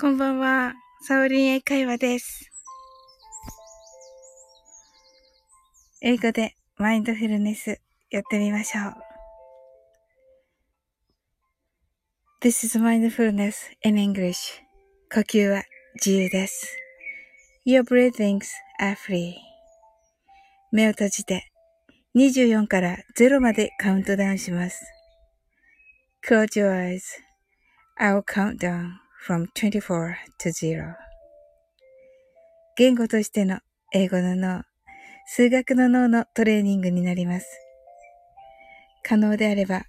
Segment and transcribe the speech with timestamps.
[0.00, 0.72] こんばんは。
[1.02, 2.50] サオリン英会話です。
[6.00, 8.94] 英語でマインドフルネスやってみましょう。
[12.40, 14.62] This is mindfulness in English.
[15.12, 15.64] 呼吸は
[15.96, 16.78] 自由です。
[17.66, 18.46] Your breathings
[18.80, 19.34] are free.
[20.72, 21.52] 目を閉じて
[22.16, 24.82] 24から0までカウントダウンします。
[26.26, 27.02] Close your eyes.
[28.00, 30.94] I'll count down from 24 to 0.
[32.76, 33.58] 言語としての
[33.92, 34.62] 英語の脳、
[35.26, 37.46] 数学の脳のトレーニングになります。
[39.02, 39.84] 可能であれば、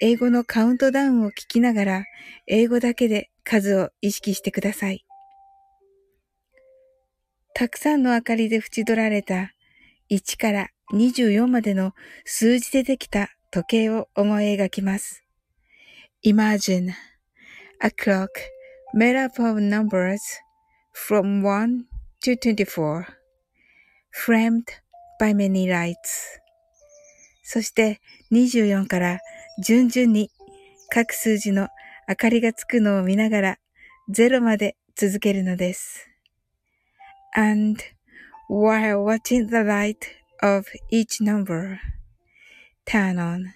[0.00, 2.04] 英語のカウントダウンを聞きながら、
[2.48, 5.04] 英語だけで数を意識してください。
[7.54, 9.52] たくさんの明かりで縁取られた
[10.10, 11.92] 1から24までの
[12.24, 15.22] 数字でできた時計を思い描きます。
[16.24, 16.90] Imagine
[17.80, 18.53] a clock
[18.96, 20.22] made up of numbers
[20.92, 21.84] from 1
[22.22, 23.08] to 24,
[24.12, 24.68] framed
[25.18, 26.38] by many lights.
[27.42, 29.18] そして24から
[29.58, 30.30] 順々に
[30.90, 31.68] 各数字の
[32.08, 33.58] 明かりがつくのを見ながら
[34.08, 36.08] 0まで続けるのです。
[37.34, 37.82] And
[38.48, 40.06] while watching the light
[40.40, 41.80] of each number,
[42.86, 43.46] turn on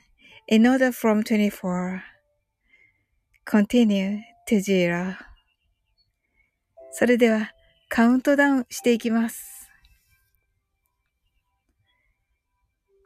[0.48, 2.02] in order from 24,
[3.44, 4.18] continue
[4.48, 5.14] to zero.
[6.90, 7.52] それでは
[7.88, 9.68] カウントダウンしていきます。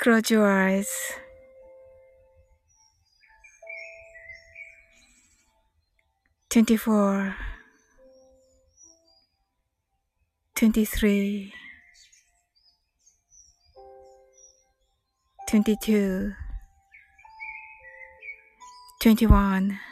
[0.00, 0.86] Close your eyes.
[6.50, 7.34] Twenty-four,
[10.54, 11.50] twenty-three,
[15.48, 16.34] twenty-two,
[19.00, 19.91] twenty-one.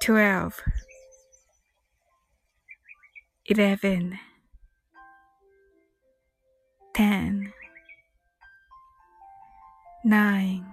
[0.00, 0.60] twelve
[3.46, 4.18] eleven,
[6.94, 7.52] ten,
[10.04, 10.64] nine,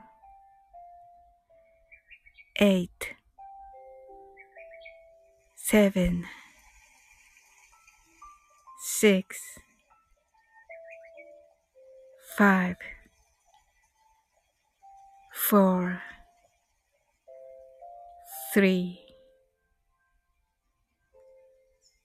[2.60, 3.14] eight,
[5.56, 6.26] seven,
[8.86, 9.38] six,
[12.38, 12.78] five,
[15.34, 16.02] four,
[18.54, 19.00] three,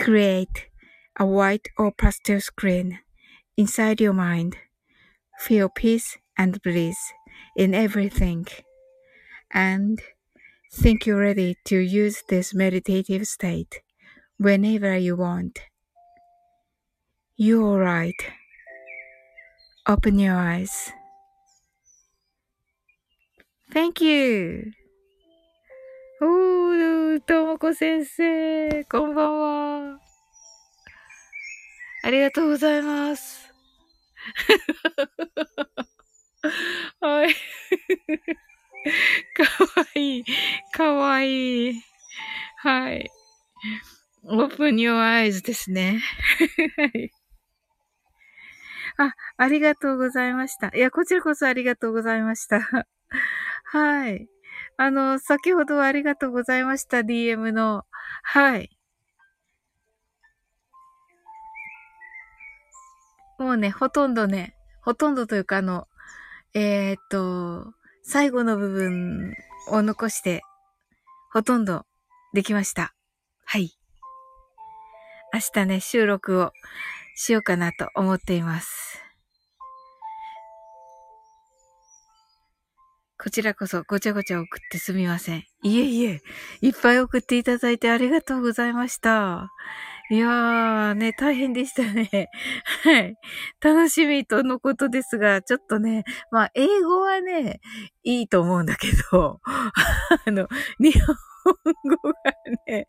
[0.00, 0.66] Create
[1.16, 2.98] a white or pastel screen
[3.56, 4.56] inside your mind.
[5.38, 6.96] Feel peace and bliss
[7.56, 8.46] in everything.
[9.52, 10.00] And
[10.72, 13.82] think you're ready to use this meditative state
[14.38, 15.60] whenever you want.
[17.36, 18.22] You're alright.
[19.86, 20.90] Open your eyes.
[23.72, 24.72] Thank you.
[26.22, 29.98] おー、ともこ先生、こんばんは。
[32.02, 33.50] ありがとうございます。
[37.00, 37.34] はい。
[39.34, 39.44] か
[39.80, 40.24] わいい。
[40.72, 41.82] かわいい。
[42.58, 43.10] はい。
[44.26, 46.02] open your eyes ですね。
[46.76, 47.10] はい。
[48.98, 50.70] あ、ありがとうございました。
[50.76, 52.60] いや、こちらこそありがとうございました。
[53.64, 54.28] はい。
[54.82, 57.00] あの、先ほどありがとうございました。
[57.00, 57.84] DM の。
[58.22, 58.70] はい。
[63.38, 65.86] もうね、ほとんどね、ほとんどというかあの、
[66.54, 69.34] えー、っと、最後の部分
[69.68, 70.40] を残して、
[71.30, 71.84] ほとんど
[72.32, 72.94] できました。
[73.44, 73.76] はい。
[75.34, 76.52] 明日ね、収録を
[77.16, 79.09] しようかなと思っています。
[83.22, 85.44] こちらこそごちゃごちゃ送ってすみません。
[85.62, 86.22] いえいえ、
[86.62, 89.52] いっぱい送っていただいてありがとうございました。
[90.10, 92.30] いやー、ね、大変でしたね。
[92.82, 93.16] はい。
[93.60, 97.60] 楽しみとのことですが、ちょっとね、まあ、英語はね、
[98.04, 101.14] いいと思うんだけど、 あの、日本
[101.84, 102.16] 語が
[102.66, 102.88] ね、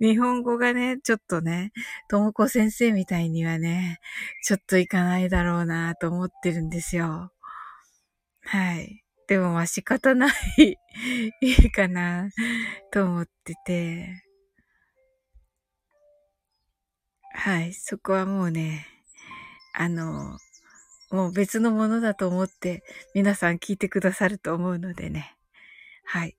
[0.00, 1.72] 日本語がね、ちょっとね、
[2.08, 3.98] ともこ先生みたいにはね、
[4.44, 7.32] ちょっといかないだろうなと思ってるんですよ。
[8.44, 9.01] はい。
[9.32, 10.32] でもまあ仕方ない、
[11.40, 12.28] いいかな、
[12.90, 14.22] と思ってて。
[17.32, 18.86] はい、そこはもうね、
[19.72, 20.36] あの、
[21.10, 22.82] もう別のものだと思って
[23.14, 25.34] 皆さん聞いてくださると思うのでね。
[26.04, 26.36] はい。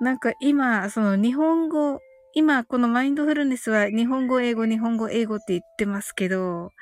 [0.00, 2.02] なんか今、その日本語、
[2.34, 6.72] 今このマインドフルネスは日本語、英語、日本語、英語って言ってますけど、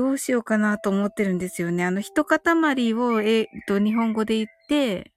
[0.00, 1.84] どうしようかなと思ってるんですよね。
[1.84, 5.12] あの、一塊を、えっと、日本語で言って、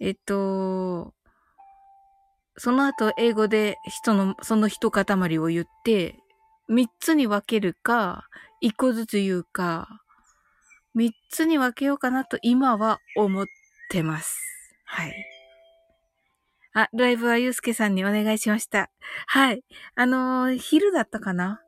[0.00, 1.14] えっと、
[2.56, 6.16] その後英語で人の、その一塊を言って、
[6.66, 8.26] 三つに分けるか、
[8.60, 10.02] 一個ずつ言うか、
[10.92, 13.46] 三つに分けようかなと今は思っ
[13.90, 14.36] てます。
[14.86, 15.14] はい。
[16.74, 18.90] あ、ライブはゆうすけさんにお願いしました。
[19.28, 19.62] はい。
[19.94, 21.62] あのー、昼だったかな？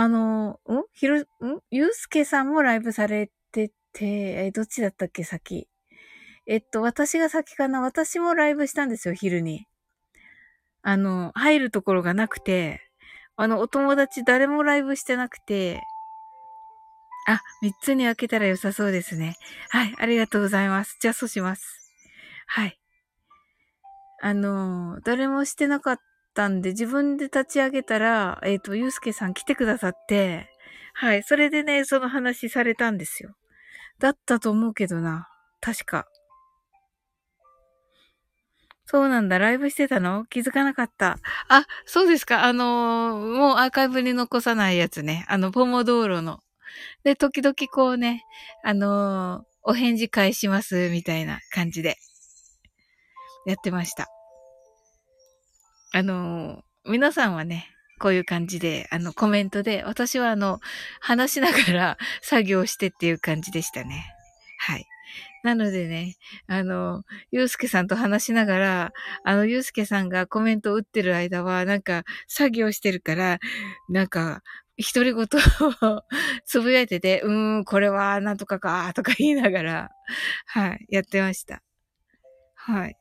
[0.00, 0.84] あの、ん？
[0.92, 1.24] ひろ、ん？
[1.72, 4.06] ゆうすけさんもライブされてて、
[4.46, 5.24] え、どっちだったっけ？
[5.24, 5.68] 先。
[6.46, 9.66] えっと、私が先かな私もライブしたんですよ、昼に。
[10.82, 12.80] あの、入るところがなくて、
[13.34, 15.82] あの、お友達誰もライブしてなくて、
[17.26, 19.34] あ、三つに分けたら良さそうですね。
[19.70, 20.96] はい、ありがとうございます。
[21.00, 21.92] じゃあ、そうします。
[22.46, 22.78] はい。
[24.22, 26.00] あの、誰もしてなかっっ
[26.34, 30.48] たんで、自分で立ち上げたら、えっ、ー、と、ゆうすけさん来てくださって、
[30.94, 31.22] はい。
[31.22, 33.36] それでね、その話されたんですよ。
[33.98, 35.28] だったと思うけどな。
[35.60, 36.06] 確か。
[38.84, 39.38] そうなんだ。
[39.38, 40.24] ライブしてたの？
[40.26, 41.18] 気づかなかった。
[41.48, 42.44] あ、そうですか。
[42.44, 45.26] あのー、もうアーカイブに残さないやつね。
[45.28, 46.40] あの、ポモ道路の。
[47.04, 48.24] で、時々こうね、
[48.64, 51.96] あのー、お返事返します、みたいな感じで、
[53.46, 54.08] やってました。
[55.92, 57.66] あの、皆さんはね、
[57.98, 60.60] こういう感じで、あの、コメントで、私はあの、
[61.00, 64.14] 話しながら作業してっていう感じでしたね。
[64.58, 64.86] はい。
[65.44, 68.92] なのでね、あの、ゆうすけさんと話しながら、
[69.24, 73.38] あの、ゆうすけさんがコメントを打ってる間は、なんか、作業してるから、
[73.88, 74.42] なんか、
[74.94, 75.26] 独り言を
[76.44, 79.90] つぶやいてて、うーん、これはなんとかか、とか言いながら、
[80.46, 81.62] はい、やってました。
[82.54, 82.97] はい。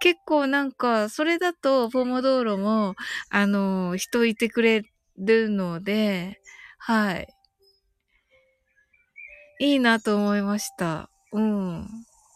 [0.00, 2.96] 結構なんか、それだと、ポモドーロも、
[3.28, 4.82] あの、人いてくれ
[5.18, 6.40] るので、
[6.78, 7.28] はい。
[9.60, 11.10] いいなと思いました。
[11.32, 11.86] うん。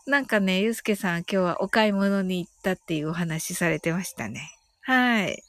[0.07, 4.51] なんかね、ゆうすけさん今日はお買い物に行ったっていうお話されてましたね。
[4.83, 5.43] はい。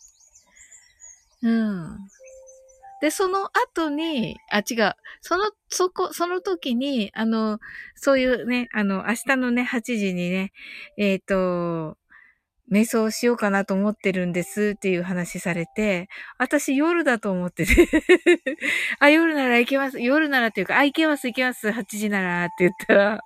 [1.44, 1.98] うん。
[3.02, 4.94] で、その後に、あ、違う。
[5.20, 7.60] その、そこ、その時に、あの、
[7.96, 10.54] そういうね、あの、明日のね、8時にね、
[10.98, 11.98] えっ、ー、と、
[12.72, 16.10] 瞑想しようかなと思ってるんですっていう話されて、
[16.40, 17.88] 私夜だと思ってて
[19.00, 20.00] あ、夜なら行けます。
[20.02, 21.70] 夜ならっていうか、あ、行けます行けます。
[21.70, 23.22] 8時ならって言ったら、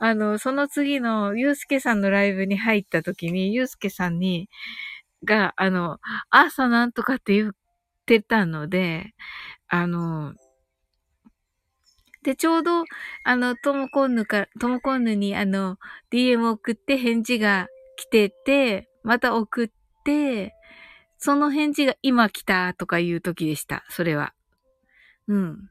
[0.00, 4.48] あの、その次のゆうすけさんのライブに入った時に、ゆうすけさんに、
[5.24, 5.98] が、あの、
[6.30, 7.52] 朝なんとかって言っ
[8.06, 9.14] てたので、
[9.68, 10.34] あの、
[12.24, 12.84] で、ちょうど、
[13.24, 15.78] あの、ともこんぬか、ともこんぬに、あの、
[16.10, 19.68] DM 送って返事が来てて、また送っ
[20.04, 20.54] て、
[21.18, 23.84] その返事が今来たとかいう時でした。
[23.88, 24.34] それは。
[25.28, 25.70] うん。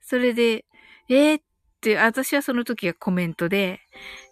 [0.00, 0.64] それで、
[1.08, 1.42] えー、っ
[1.80, 3.80] て、私はその時はコメントで、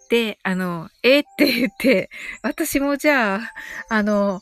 [0.09, 2.09] で、あの、えー、って言って、
[2.43, 3.51] 私もじゃあ、
[3.89, 4.41] あの、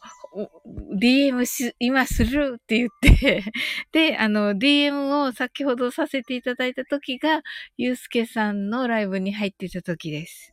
[1.00, 3.44] DM し、今するって言って
[3.92, 7.42] で、あの、DM を先ほどさせていただいた時が、
[7.78, 10.53] ゆうすけさんのライブに入っていた時です。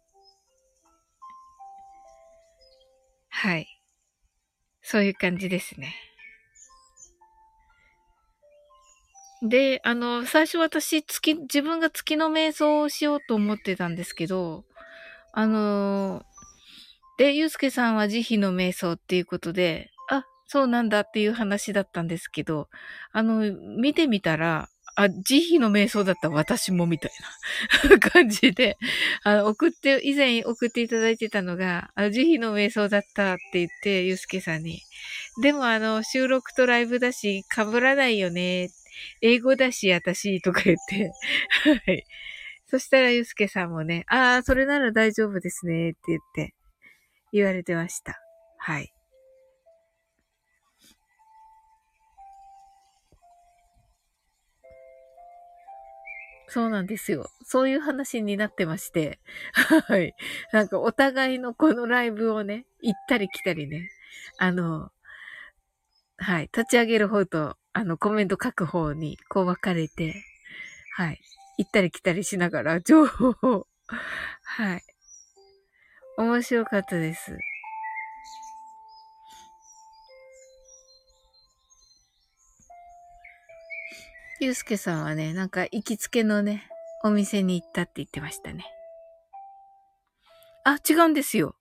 [3.31, 3.81] はい。
[4.83, 5.95] そういう感じですね。
[9.43, 14.65] で、あの、最初私、月、自分が月の瞑想をしようと思ってたんですけど、
[15.33, 16.23] あの
[17.19, 22.69] で、ゆうすけさんは慈悲の瞑想っていうことで、あ、そうなんだっていう話だったんですけど、
[23.13, 27.11] あの、見てみたら、あ、慈悲の瞑想だった私もみたい
[27.89, 28.77] な 感じで、
[29.23, 34.81] あの、送って、以前送っていただいてたのが、あの慈悲の瞑想だったって言って、ゆうすけさんに。
[35.43, 38.71] でもあの、収録とライブだし、被らないよね。
[39.23, 41.11] 英語だし、私、とか言って。
[41.87, 42.05] はい。
[42.67, 46.55] そしたら、ゆうすけさんもね、ああ、それなら大丈夫ですね、って言って、
[47.33, 48.21] 言われてました。
[48.59, 48.93] はい。
[56.51, 57.31] そうなんですよ。
[57.45, 59.21] そういう話になってまして。
[59.87, 60.15] はい。
[60.53, 63.89] なんかお互いのこのライブをね、行ったり来たりね。
[64.37, 64.91] あの、
[66.19, 66.43] はい。
[66.45, 70.23] 立ち上げる方と、あの、コメント書く方に、こう分かれて、
[70.97, 71.21] はい。
[71.59, 73.69] 行ったり来たりしながら、情報を、
[74.43, 74.83] はい。
[76.17, 77.37] 面白かったです。
[84.41, 86.67] ゆうすけさんはね、なんか行きつけのね、
[87.05, 88.65] お店に行ったって言ってましたね。
[90.65, 91.57] あ、違うんですよ。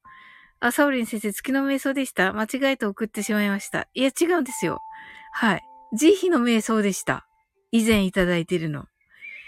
[0.61, 3.89] あ、サオリン先生、月の瞑想でした間違えて送ってしまいました。
[3.93, 4.79] いや、違うんですよ。
[5.33, 5.61] はい。
[5.93, 7.27] 慈悲の瞑想でした。
[7.71, 8.85] 以前いただいてるの。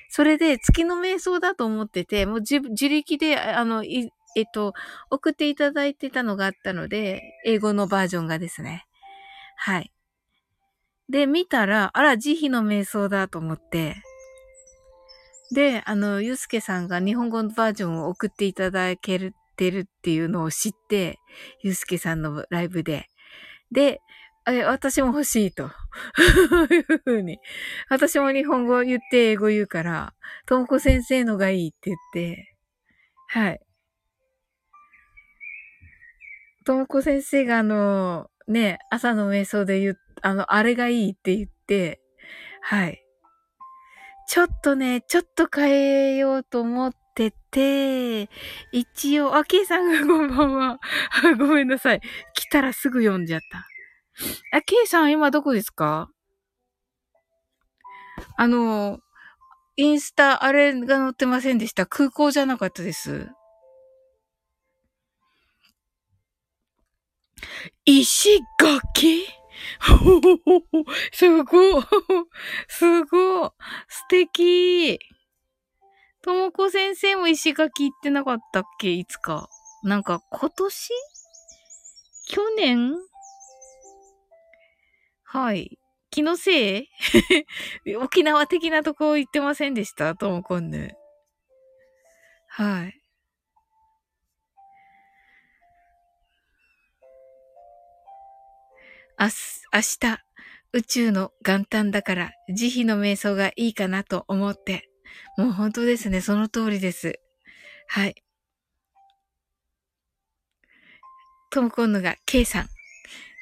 [0.09, 2.59] それで、月の瞑想だと思ってて、もう自
[2.89, 4.73] 力で、あの、えっと、
[5.09, 8.85] 送っていただいてたのがあったので、英語のバージョンがですね。
[9.55, 9.91] はい。
[11.11, 13.97] で、見たら、あら、慈悲の瞑想だと思って、
[15.53, 21.19] で、あの、ゆうすけさんが日本語のバージョンを送っていただけるてるっていうのを知って、
[21.61, 23.09] ゆうすけさんのライブで。
[23.71, 24.01] で、
[24.47, 25.69] え、私も欲しいと。
[26.71, 27.39] いうふうに。
[27.89, 30.13] 私も日本語言って英語言うから、
[30.47, 32.55] ともこ先生のがいいって言って、
[33.27, 33.59] はい。
[36.65, 42.01] ともこ先生があの、ね、朝の瞑想で言っあの、あれがいいって言って、
[42.61, 43.03] はい。
[44.27, 48.29] ちょっとね、ちょっと変えようと思ってて、
[48.71, 50.79] 一応、あ、ケイさんがこんばんは。
[51.37, 52.01] ごめんなさい。
[52.33, 54.57] 来たらすぐ読んじゃった。
[54.57, 56.09] あ、ケイさん今どこですか？
[58.37, 58.99] あの、
[59.75, 61.85] インスタ、あれが載ってませんでした。
[61.85, 63.29] 空港じゃなかったです。
[67.85, 69.25] 石垣？
[69.79, 71.81] ほほほほ、すご。
[72.67, 73.53] すご。
[73.87, 74.99] 素敵。
[76.23, 79.49] ともこ先生も石垣行ってなかったっけいつか。
[79.83, 80.89] なんか今年？
[82.29, 82.93] 去年？
[85.23, 85.79] はい。
[86.11, 86.87] 気のせい？
[87.97, 90.15] 沖縄的なとこ行ってませんでした？
[90.15, 90.95] ともこんぬ。
[92.49, 93.00] はい。
[99.23, 99.27] 明
[99.81, 100.17] 日、
[100.73, 104.89] 宇宙の元旦だから、慈悲の瞑想がいいかなと思って。
[105.37, 106.21] もう本当ですね。
[106.21, 107.19] その通りです。
[107.87, 108.15] はい。
[111.51, 112.67] トムコンヌが K さん。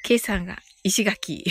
[0.04, 1.46] K さんが石垣。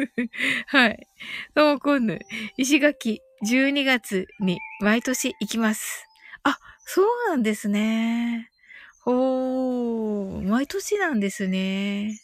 [0.68, 1.06] はい。
[1.54, 2.18] トムコンヌ、
[2.56, 6.06] 石垣、12月に毎年行きます。
[6.44, 8.50] あ、そうなんですね。
[9.04, 12.18] ほー、毎年なんですね。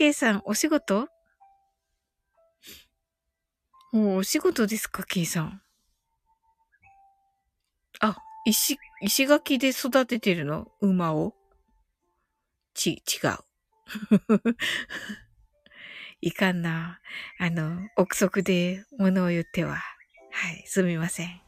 [0.00, 1.10] K さん、お仕事？
[3.92, 5.60] おお仕事ですか、K さん？
[8.00, 8.16] あ、
[8.46, 10.68] 石、石垣で育ててるの？
[10.80, 11.34] 馬を？
[12.72, 14.54] ち、違う。
[16.22, 17.02] いかんな。
[17.38, 19.82] あの、憶測で物を言っては。
[20.32, 21.42] はい、すみません。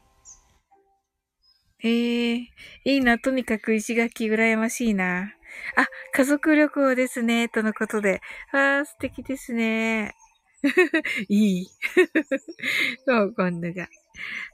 [1.82, 2.36] ええ、
[2.84, 3.18] いいな。
[3.18, 5.32] とにかく石垣羨ましいな。
[5.76, 7.48] あ、家族旅行ですね。
[7.48, 8.20] とのことで。
[8.52, 10.14] ああ、素敵ですね。
[11.28, 11.66] いい。
[13.06, 13.88] そう、今度が。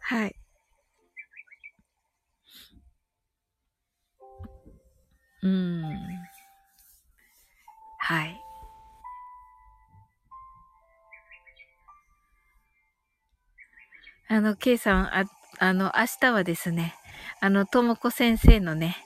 [0.03, 0.35] はい。
[5.43, 5.83] うん。
[7.99, 8.41] はい。
[14.29, 15.25] あの、ケイさん、あ、
[15.59, 16.95] あの、明日はですね、
[17.41, 18.97] あの、ともこ先生のね、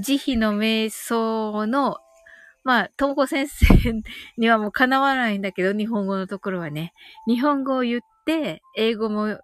[0.00, 1.98] 慈悲の瞑想の、
[2.64, 3.66] まあ、ともこ先生
[4.36, 6.92] にはもうかなわないんだけど、日本語のところはね、
[7.26, 9.38] 日本語を言って、英語も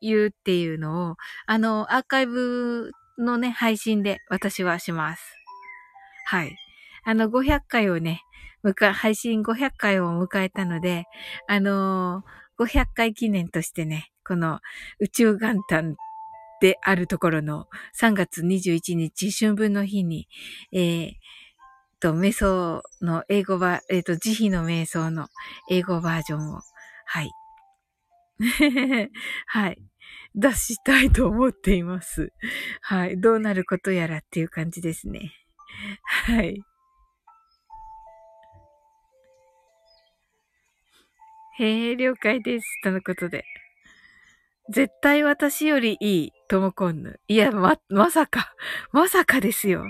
[0.00, 5.22] 言うっていうのを、あの、アーカイブのね、配信で私はします。
[6.26, 6.56] はい。
[7.04, 8.22] あの、500回をね、
[8.94, 11.04] 配信500回を迎えたので、
[11.46, 14.60] あのー、500回記念としてね、この
[14.98, 15.96] 宇宙元旦
[16.60, 17.66] であるところの
[18.00, 20.28] 3月21日春分の日に、
[20.72, 21.12] えー、
[22.00, 25.28] と、瞑想の英語バえっ、と、慈悲の瞑想の
[25.70, 26.60] 英語バージョンを、
[27.06, 27.30] はい。
[29.46, 29.82] はい。
[30.34, 32.32] 出したいと思っています。
[32.82, 33.18] はい。
[33.20, 35.32] どうなることやらっていう感じですね。
[36.04, 36.62] はい。
[41.58, 42.66] へえ、了解です。
[42.82, 43.44] とのことで。
[44.68, 47.20] 絶対私よりいい、ともこんぬ。
[47.28, 48.52] いや、ま、まさか、
[48.92, 49.84] まさかですよ。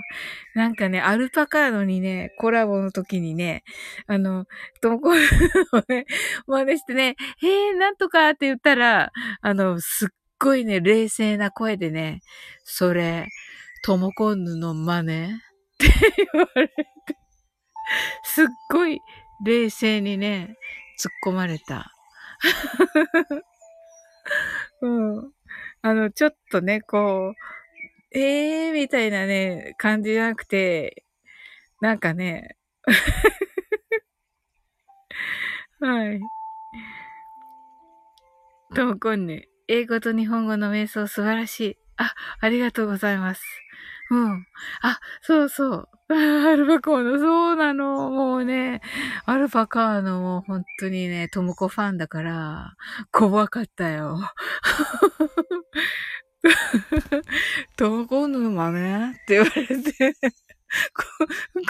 [0.53, 3.63] なんかね、アルパカーノにね、コラボの時にね、
[4.05, 4.45] あの、
[4.81, 5.23] ともこんぬ
[5.73, 6.05] をね、
[6.45, 12.21] 真似してね、へえ、なんとかって言ったら、あの、すっごいね、冷静な声でね、
[12.63, 13.27] それ、
[13.83, 15.25] ともこんぬの真似？
[15.25, 15.27] っ
[15.79, 15.87] て
[16.33, 16.73] 言われて、
[18.23, 18.99] すっごい
[19.43, 20.55] 冷静にね、
[20.99, 21.91] 突っ込まれた。
[24.81, 24.87] う
[25.21, 25.33] ん。
[25.81, 31.05] あの、ちょっとね、こう、ええー、みたいなね、感じじゃなくて、
[31.81, 32.57] なんかね、
[35.79, 36.19] はい。
[38.73, 41.77] ともこんね、英語と日本語の瞑想素晴らしい。
[41.97, 43.43] あ、ありがとうございます。
[44.09, 44.45] うん。
[44.81, 45.89] あ、そうそう。
[46.13, 48.09] アルパカーノ、そうなの。
[48.11, 48.81] もうね、
[49.25, 52.75] アルパカーノも本当にね、トモコファンだから、
[53.11, 54.17] 怖かったよ。
[57.77, 58.71] トモコの真
[59.07, 59.11] 似？
[59.11, 60.15] って言われて、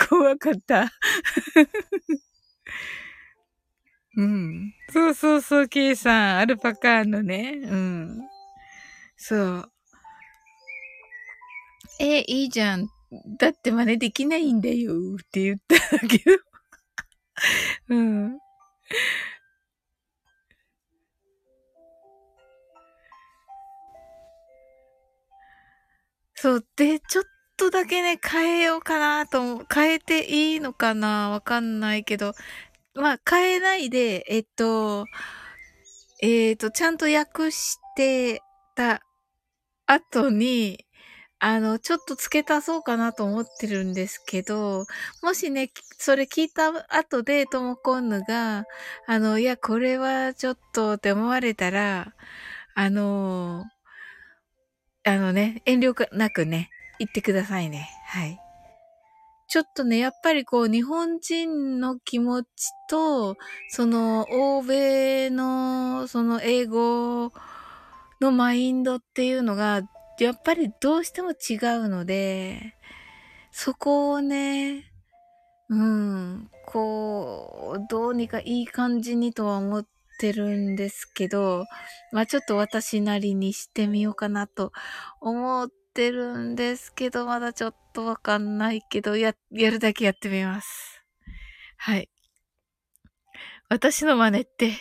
[0.09, 0.91] 怖かった。
[4.15, 4.73] うん。
[4.91, 7.59] そうそうそう、ケイさん、アルパカーノね。
[7.63, 8.19] うん。
[9.17, 9.71] そう。
[11.99, 12.89] え、いいじゃん。
[13.39, 16.37] だって真似できないんだよって言ったんだけど。
[17.89, 18.39] うん。
[26.35, 26.65] そう。
[26.75, 27.25] で、ちょっ
[27.57, 32.33] とだけね、変えようかなと、変えていいのかなわかんないけど。
[32.93, 35.05] まあ、変えないで、えっと、
[36.21, 38.41] えっと、ちゃんと訳して
[38.75, 39.01] た
[39.87, 40.86] 後に、
[41.39, 44.85] あの、ちょっと付け足そうかなと思ってるんですけど、
[45.21, 48.65] もしね、それ聞いた後でともこんぬが、
[49.05, 52.13] あの、いや、これはちょっとって思われたら、
[52.73, 53.65] あの、
[55.03, 57.89] あのね、遠慮なくね、言ってくださいね。
[58.07, 58.39] はい。
[59.47, 62.47] ちょっとね、やっぱりこう、日本人の気持ち
[62.89, 63.37] と、
[63.69, 67.31] その、欧米の、その、英語
[68.19, 69.83] のマインドっていうのが、
[70.19, 72.75] やっぱりどうしても違うので、
[73.51, 74.91] そこをね、
[75.69, 79.87] うん、こう、どうにかいい感じにとは思っ
[80.19, 81.65] てるんですけど、
[82.11, 84.71] まあちょっと私なりにしてみようかなと
[85.21, 91.03] 思ってるんですけど、まだちょっとわかんないけど、や、やるだけやってみます。
[91.77, 92.09] はい。
[93.69, 94.71] 私の真似って、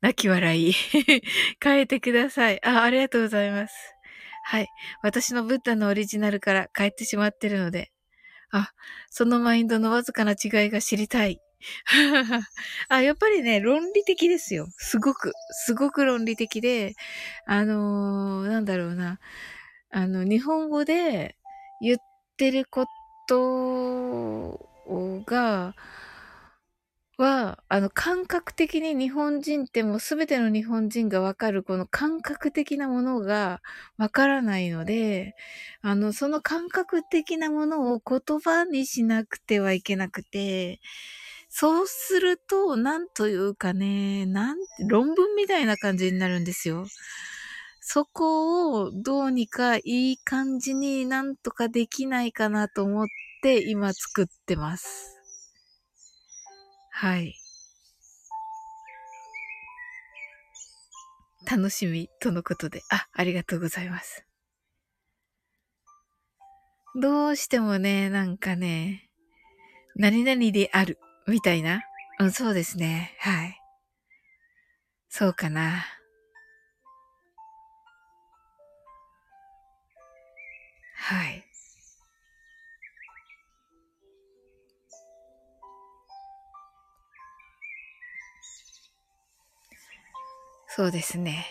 [0.00, 0.72] 泣き笑い。
[1.60, 2.64] 変えてください。
[2.64, 3.95] あ、ありがとうございます。
[4.48, 4.68] はい。
[5.02, 7.90] 私のブッダのオリジナルから帰ってしまってるので。
[8.52, 8.70] あ、
[9.10, 11.40] そのマインドのわずかな違いが知りたい。
[12.88, 14.68] あ、やっぱりね、論理的ですよ。
[14.76, 16.94] すごく、すごく論理的で、
[17.44, 19.18] あのー、なんだろうな。
[19.90, 21.36] あの、日本語で
[21.80, 21.98] 言っ
[22.36, 22.86] てるこ
[23.26, 24.70] と
[25.26, 25.74] が、
[27.18, 33.62] は、あの、感覚的に日本人ってもうすべての日本人がわかるこの感覚的なものが
[33.96, 35.34] わからないので、
[35.80, 40.80] あの、その感覚的なものを言葉にしなくてはいけなくて、
[41.48, 46.86] そうすると、なんというかね、なん、論文みたいな感じになるんですよ。
[47.80, 53.06] そこをどうにかいい感じになんとかできないかなと思っ
[53.42, 55.15] て今作ってます。
[56.98, 57.34] はい。
[61.46, 64.24] 楽しみとのことで、あ、ありがとうございます。
[66.98, 69.10] どうしてもね、なんかね、
[69.94, 71.82] 何々である、みたいな。
[72.18, 73.14] うん、そうですね。
[73.20, 73.60] はい。
[75.10, 75.84] そうかな。
[80.94, 81.45] はい。
[90.76, 91.46] そうですね。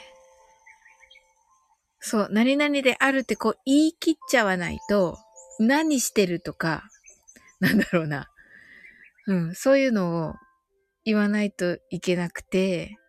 [1.99, 5.17] そう、何々であるってこう言い切っちゃわないと、
[5.59, 6.83] 何してるとか、
[7.59, 8.29] なんだろうな。
[9.25, 10.35] うん、そういうのを
[11.05, 12.99] 言わないといけなくて、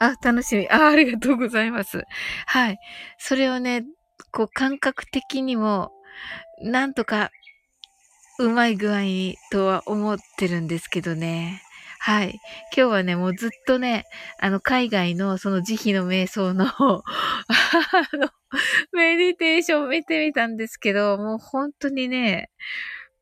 [0.00, 0.68] あ、楽しみ。
[0.68, 2.02] あ、ありがとうございます。
[2.46, 2.78] はい。
[3.18, 3.84] それをね、
[4.32, 5.92] こう感覚的にも、
[6.60, 7.30] なんとか、
[8.40, 11.62] うまい具合にとは思ってるんですけどね。
[12.00, 12.40] はい。
[12.76, 14.04] 今日はね、もうずっとね、
[14.38, 17.02] あの、海外のその慈悲の瞑想のあ
[18.16, 18.30] の、
[18.92, 22.50] メディテーション見てみたんですけど、もう本当にね、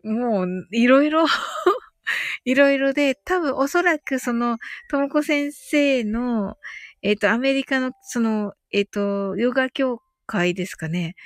[0.04, 1.26] もう、いろいろ
[2.44, 4.58] いろいろで、多分おそらくその、
[4.88, 6.56] ともこ先生の、
[7.02, 11.16] えっ、ー、と、アメリカの、その、えっ、ー、と、ヨガ協会ですかね、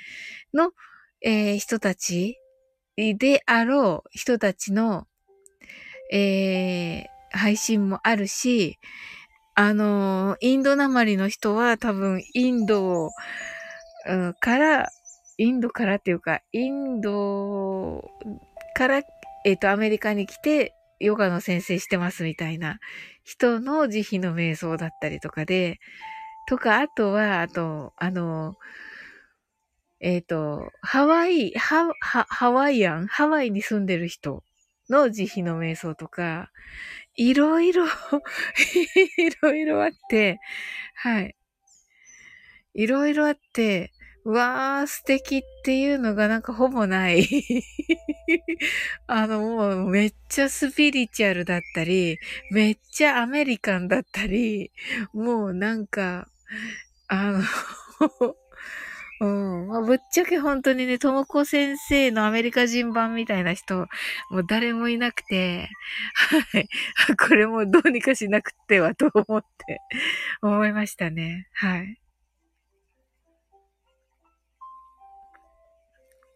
[0.53, 0.71] の、
[1.21, 2.37] えー、人たち
[2.95, 5.07] であろう人たちの、
[6.11, 8.79] えー、配信もあるし、
[9.55, 13.09] あの、インドなまりの人は多分インド、
[14.39, 14.89] から、
[15.37, 18.09] インドからっていうか、インド
[18.75, 19.01] から、
[19.45, 22.79] えっ、ー、と、アメリカに来て、ヨガの先生してますみたいな
[23.23, 25.79] 人の慈悲の瞑想だったりとかで、
[26.47, 28.55] とか、あとは、あと、あの、
[29.99, 34.43] えっ、ー、と、ハワイ、ハ、ハワイアン、ハワイに住んでる人
[34.89, 36.51] の慈悲の瞑想とか、
[37.15, 37.89] いろいろい
[39.41, 40.39] ろいろあって、
[40.95, 41.35] はい。
[42.73, 43.91] いろいろあって、
[44.23, 47.27] うわー、素敵っていうのがなんかほぼない
[49.07, 52.17] あの、もうめっちゃスピリチュアルだったり、
[52.51, 54.71] めっちゃアメリカンだったり、
[55.13, 56.27] もうなんか、
[57.07, 57.41] あの
[59.21, 59.67] うん。
[59.67, 63.77] まあ、ぶっちゃけ本当にね、ともこ先生のアメリカ人版みたいな人、
[64.31, 65.69] もう誰もいなくて、
[66.15, 66.67] はい。
[67.29, 69.79] これもどうにかしなくてはと思って、
[70.41, 71.47] 思いましたね。
[71.53, 71.99] はい。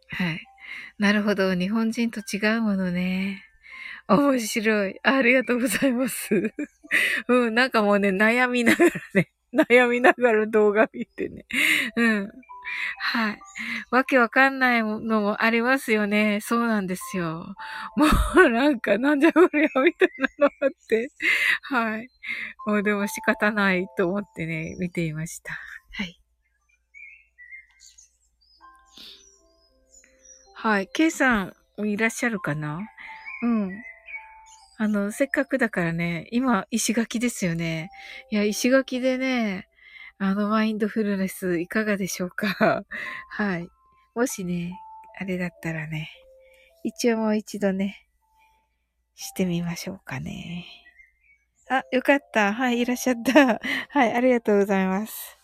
[0.09, 0.41] はい。
[0.99, 1.55] なるほど。
[1.55, 3.41] 日本人と違うものね。
[4.07, 4.99] 面白い。
[5.01, 6.53] ありがとうございます。
[7.27, 11.45] うん、なんかもうね、悩みながらね、悩みながら動画見てね。
[11.95, 12.31] うん。
[12.99, 13.39] はい。
[13.91, 16.39] わけわかんないのもありますよね。
[16.41, 17.55] そうなんですよ。
[17.95, 18.05] も
[18.37, 21.09] うなんか、なんじゃこりゃみたいなのあって。
[21.63, 22.07] はい。
[22.65, 25.53] もうでも仕方ないと思ってね、見ていました。
[25.91, 26.19] はい。
[30.53, 30.87] はい。
[30.87, 31.53] ケイさん、
[31.85, 32.79] いらっしゃるかな？
[33.43, 33.71] うん。
[34.77, 37.91] あの、せっかくだからね、今、石垣ですよね。
[38.29, 39.69] いや、石垣でね、
[40.17, 42.83] あのマインドフルネスいかがでしょうか？
[43.29, 43.69] はい。
[44.13, 44.77] もしね、
[45.19, 46.09] あれだったらね、
[46.83, 48.07] 一応もう一度ね、
[49.15, 50.65] してみましょうかね。
[51.69, 52.53] あ、よかった。
[52.53, 53.59] はい、いらっしゃった。
[53.89, 55.37] はい、ありがとうございます。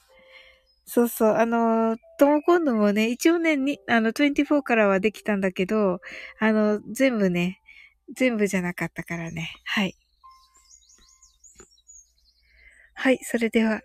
[0.86, 6.02] そうそう、あの、とも今度もね、一応ね、に、あの、24からはできたんだけど、
[6.40, 7.62] あの、全部ね、
[8.16, 9.52] 全部じゃなかったからね。
[9.66, 9.96] はい。
[12.94, 13.82] はい、それでは、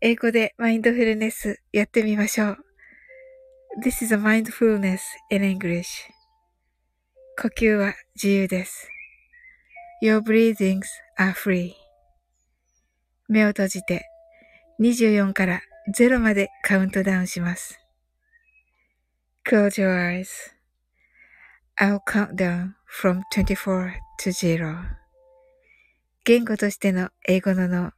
[0.00, 2.56] 英語でマインドフルネスやってみましょう。
[3.82, 5.86] This is a mindfulness in English.
[7.36, 8.88] 呼吸は自由です。
[10.00, 10.82] Your breathings
[11.18, 11.72] are free.
[13.28, 14.06] 目を閉じて
[14.80, 17.80] 24から0までカウントダウンします。
[19.44, 20.28] Close your eyes.
[21.76, 24.76] I'll count down from 24 to 0.
[26.24, 27.97] 言語としての英語の脳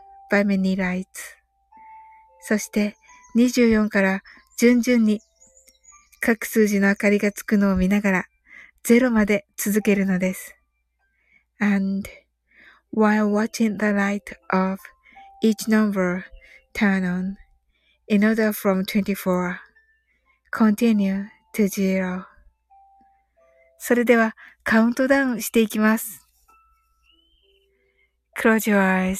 [0.31, 1.05] by many lights
[2.41, 2.95] そして
[3.35, 4.23] 24から
[4.57, 5.21] 順々に
[6.19, 8.25] 各数字の明かりがつくのを見ながら
[8.83, 10.55] 0まで続けるのです。
[11.59, 12.09] And
[12.93, 14.79] while watching the light of
[15.43, 16.23] each number
[16.73, 17.35] turn on
[18.07, 19.57] in order from 24
[20.51, 22.25] continue to zero
[23.77, 26.27] それではカウントダウンしていきます。
[28.39, 29.19] Close your eyes.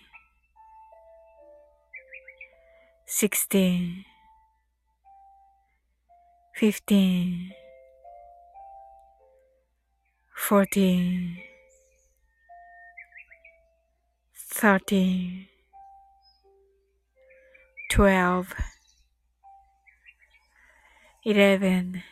[3.13, 4.05] 16
[6.55, 7.51] 15
[10.33, 11.37] 14
[14.53, 15.47] 13
[17.89, 18.55] 12
[21.25, 22.03] 11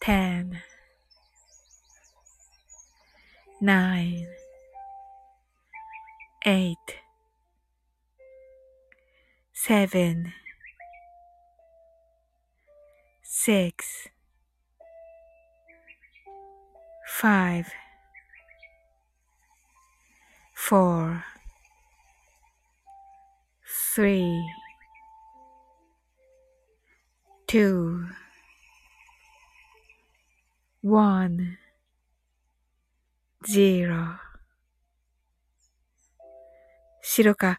[0.00, 0.62] 10
[3.60, 4.26] 9
[6.44, 7.03] 8
[9.66, 10.30] seven,
[13.22, 14.08] six,
[17.06, 17.72] five,
[20.54, 21.24] four,
[23.94, 24.38] three,
[27.46, 28.04] two,
[30.82, 31.56] one,
[33.46, 34.18] zero.
[37.04, 37.58] 白か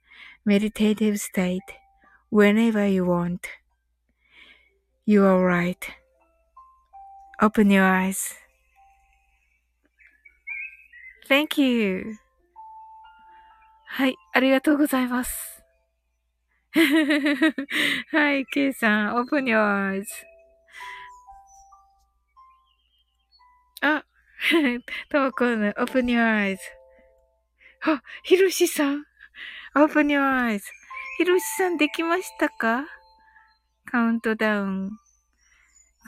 [0.44, 1.62] meditative state
[2.30, 3.46] whenever you want.
[5.04, 5.84] You are right.
[7.40, 8.34] Open your eyes.
[11.28, 12.16] Thank you.
[13.88, 15.62] はい、ありがとうございます。
[18.12, 20.04] はい、ケイ さん、open your eyes.
[23.80, 24.04] あ、
[25.08, 26.58] ともこん open your eyes.
[27.82, 29.04] あ、 ひろしさん。
[29.75, 30.61] Open your eyes.
[31.17, 32.85] ひろしさんできましたか？
[33.85, 34.91] カウントダウン。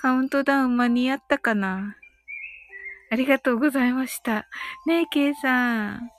[0.02, 1.96] カウントダウン間に合ったかな？
[3.12, 4.48] ありがとうございました。
[4.88, 6.10] ねえ、ケイさん。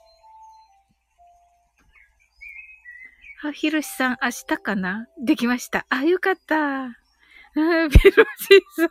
[3.43, 5.07] あ、ひろしさん、明日かな？
[5.21, 5.85] できました。
[5.89, 6.85] あ、よかった。
[6.85, 6.91] あ、
[7.53, 8.89] ピロシさん。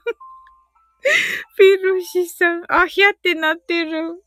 [1.56, 2.64] ピロシさん。
[2.68, 4.22] あ、ひやってなってる。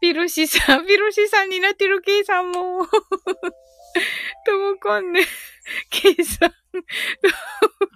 [0.00, 2.86] ピロシさん、ピロシさんになってるケイさんも。
[4.46, 5.24] ともこんね、
[5.90, 6.82] ケイさん、とも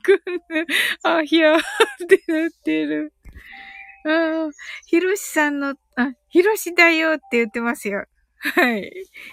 [0.05, 0.67] こんね、
[1.05, 1.63] あ、ひやーっ
[2.09, 3.13] てなってる。
[4.05, 4.51] ああ、
[4.87, 8.07] ひろしさんの、あ、ひろしだよって言ってますよ。
[8.39, 8.91] はい。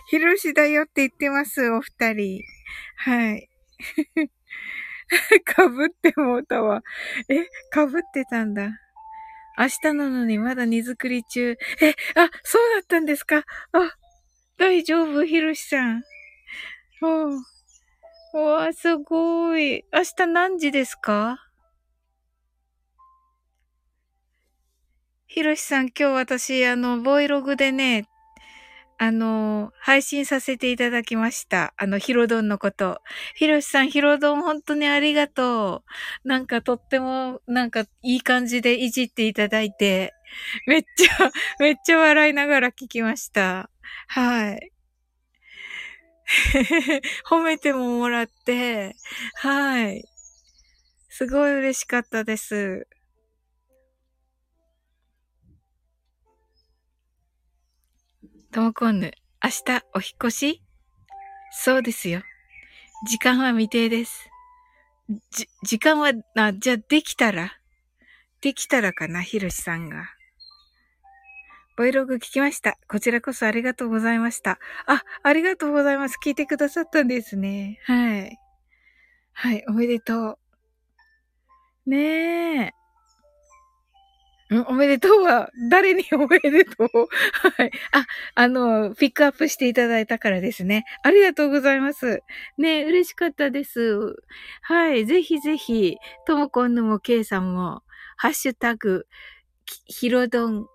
[0.08, 2.44] ひろしだよって言ってます、お二人。
[2.98, 3.50] はい。
[5.44, 6.84] かぶってもうたわ。
[7.30, 8.70] え、かぶってたんだ。
[9.60, 11.58] 明日なのにまだ荷造り中。
[11.82, 13.44] え、あ、そうだったんですかあ、
[14.58, 16.04] 大丈夫、ひろしさん。
[17.02, 17.40] おう。
[18.34, 19.84] うわ、すごい。
[19.92, 21.38] 明日何時ですか？
[25.28, 28.08] ひろしさん、今日私、あの、ボイログでね、
[29.02, 31.74] あの、配信させていただきました。
[31.78, 33.00] あの、ヒロドンのこと。
[33.34, 35.84] ヒロシさん、ヒロドン本当にありがと
[36.26, 36.28] う。
[36.28, 40.14] なんかとっても、なんかいい感じでいじっていただいて、
[40.68, 43.70] めっちゃ、 めっちゃ笑いながら聞きました。
[44.10, 44.72] はい。
[47.30, 48.96] 褒めてももらって、
[49.36, 50.04] はい。
[51.10, 52.89] すごい嬉しかったです。
[58.52, 59.12] ともこんぬ、
[59.44, 60.64] 明日お引越し？
[61.52, 62.24] そうですよ。
[63.08, 64.28] 時間は未定です。
[65.30, 67.52] じ、時間は、あ、じゃあできたら？
[68.42, 70.10] できたらかな、ひろしさんが。
[71.78, 72.80] ボイログ聞きました。
[72.88, 74.58] こちらこそありがとうございました。
[74.88, 76.18] あ、ありがとうございます。
[76.26, 77.80] 聞いてくださったんですね。
[77.86, 78.40] はい。
[79.32, 80.40] はい、おめでと
[81.86, 81.90] う。
[81.90, 82.74] ねえ。
[84.68, 86.90] おめでとうは、誰におめでとう？
[87.58, 87.72] はい。
[87.92, 90.86] あ、あの、ピックアップしていただいたからですね。
[91.04, 92.24] ありがとうございます。
[92.58, 94.16] ね、嬉しかったです。
[94.64, 95.06] はい。
[95.06, 97.84] ぜひぜひ、ともこんぬもけいさんも、
[98.18, 99.06] ハッシュタグ、
[99.86, 100.66] ひろどん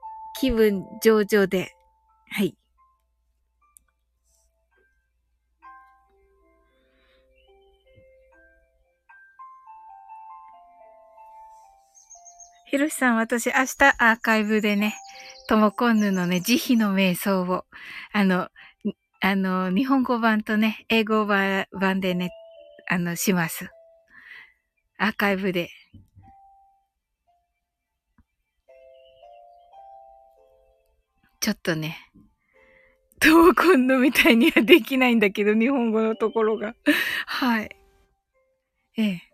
[0.40, 1.72] 気分上々で、
[2.30, 2.56] はい。
[12.74, 14.96] ひろしさん、私明日アーカイブでね、
[15.48, 17.64] ともこんぬのね、慈悲の瞑想を、
[18.12, 18.48] あの、
[19.20, 22.30] あの、日本語版とね、英語版でね、
[22.88, 23.70] あの、します。
[24.98, 25.70] アーカイブで。
[31.38, 31.96] ちょっとね、
[33.20, 36.74] ともこんぬみたいにはできないんだけど、日本語のところが。
[37.26, 37.70] はい。
[38.96, 39.33] ええ。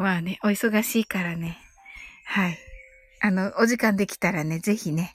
[0.00, 1.58] まあね、お忙しいからね。
[2.24, 2.58] はい。
[3.20, 5.14] あの、お時間できたらね、ぜひね。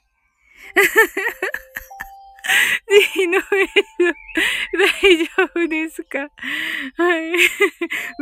[2.88, 6.28] ぜひの大丈夫ですか？
[7.02, 7.32] はい。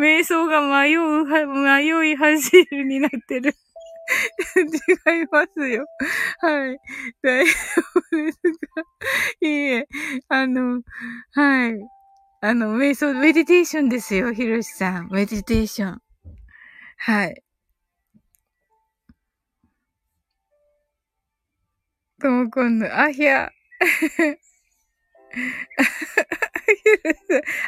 [0.00, 3.54] 瞑想が迷う、迷い走るになってる。
[4.56, 5.84] 違いますよ。
[6.40, 6.78] はい。
[7.22, 7.52] 大丈
[8.10, 8.38] 夫です
[8.74, 8.82] か？
[9.42, 9.86] いいえ、
[10.30, 10.80] あの、
[11.32, 11.74] はい。
[12.40, 15.08] あの、瞑想、メディテーションですよ、ひろしさん。
[15.10, 16.03] メディテーション。
[17.04, 17.42] はい。
[22.18, 23.52] ともこんの、あひゃ。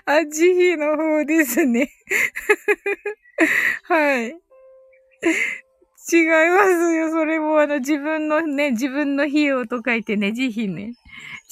[0.06, 1.90] あ、慈悲 の方ですね。
[3.84, 4.28] はい。
[4.28, 4.36] 違い
[6.06, 7.10] ますよ。
[7.10, 10.94] それもあの自分のね、自分の費用と書いてね、慈悲ね。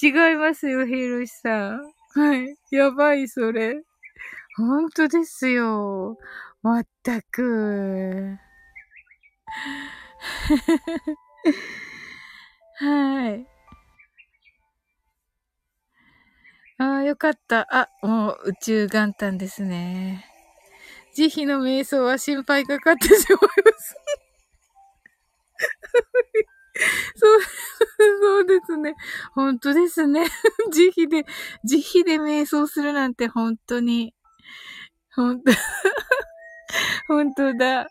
[0.03, 1.92] 違いますよ、ヒロシさん。
[2.14, 2.57] はい。
[2.70, 3.83] やばい、それ。
[4.57, 6.16] ほんとですよ。
[6.64, 8.38] まったく。
[12.79, 13.46] はい。
[16.79, 17.66] ああ、よかった。
[17.70, 20.24] あ、もう宇宙元旦ですね。
[21.14, 23.96] 慈悲の瞑想は心配かかってしまいます。
[27.16, 27.40] そう、
[28.20, 28.94] そうですね。
[29.35, 30.27] 本当ですね。
[30.72, 31.24] 慈悲で、
[31.64, 34.14] 慈悲で瞑想するなんて本当に、
[35.14, 35.53] 本当、
[37.09, 37.89] 本当だ。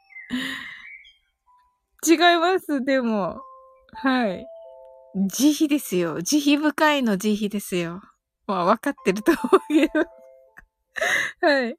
[2.05, 3.41] 違います、でも。
[3.93, 4.45] はい。
[5.27, 6.21] 慈悲ですよ。
[6.21, 8.01] 慈悲深いの慈悲ですよ。
[8.47, 10.05] まあ、わかってると思うけど。
[11.47, 11.75] はい。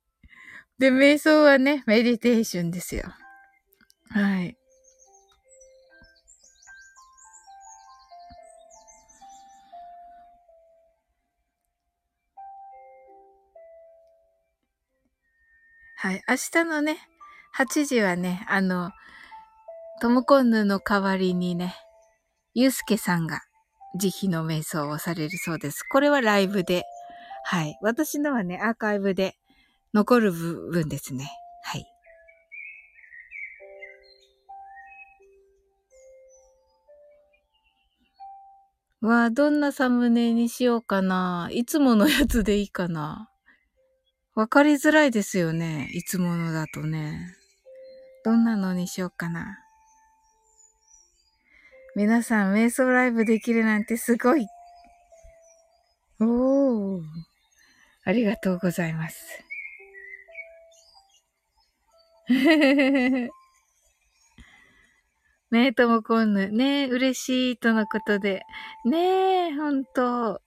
[0.78, 3.04] で、瞑想はね、メディテーションですよ。
[4.10, 4.56] はい。
[16.04, 16.22] はい。
[16.28, 16.98] 明日のね、
[17.56, 18.90] 8時はね、あの、
[20.02, 21.74] トムコンヌの代わりにね、
[22.52, 23.40] ゆうすけさんが
[23.98, 25.82] 慈悲の瞑想をされるそうです。
[25.82, 26.84] これはライブで、
[27.42, 27.78] はい。
[27.80, 29.38] 私のはね、アーカイブで
[29.94, 31.32] 残る部分ですね。
[31.62, 31.86] はい。
[39.00, 41.48] わあ、どんなサムネにしようかな。
[41.50, 43.30] いつものやつでいいかな。
[44.34, 45.88] わかりづらいですよね。
[45.92, 47.36] いつものだとね。
[48.24, 49.60] どんなのにしようかな。
[51.94, 54.48] 皆さん、瞑想ライブできるなんてすごい。
[56.18, 57.02] おー。
[58.04, 59.44] ありがとうございます。
[62.28, 63.30] ね
[65.66, 66.50] え、ともこんぬ。
[66.50, 68.42] ねえ、嬉しいとのことで。
[68.84, 70.42] ねえ、ほんと。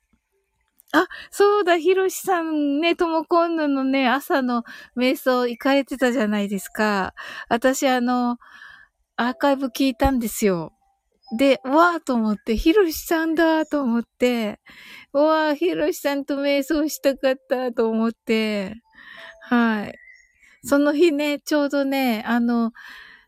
[0.98, 4.64] あ、そうだ、ひろしさんね、ともこんぬのね、朝の
[4.98, 7.14] 瞑想行かれてたじゃないですか。
[7.50, 8.38] 私、あの、
[9.16, 10.74] アーカイブ聞いたんですよ。
[11.38, 14.60] で、わーと思って、ひろしさんだと思って、
[15.14, 18.74] わー、ひろしさんと瞑想したかったと思って、
[19.42, 19.94] はい。
[20.64, 22.72] その日ね、ちょうどね、あの、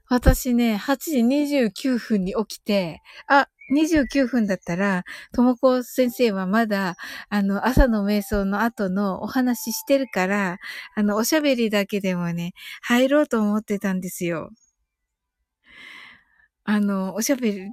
[0.10, 5.03] 私ね、8時29分に起きて、あ、29分だったら、
[5.34, 6.95] ともこ先生はまだ、
[7.29, 10.58] あの、朝の瞑想の後のお話してるから、
[10.95, 14.49] あの、おしゃべりだけでもね、入ろうと思ってたんですよ。
[16.65, 17.71] あの、おしゃべり、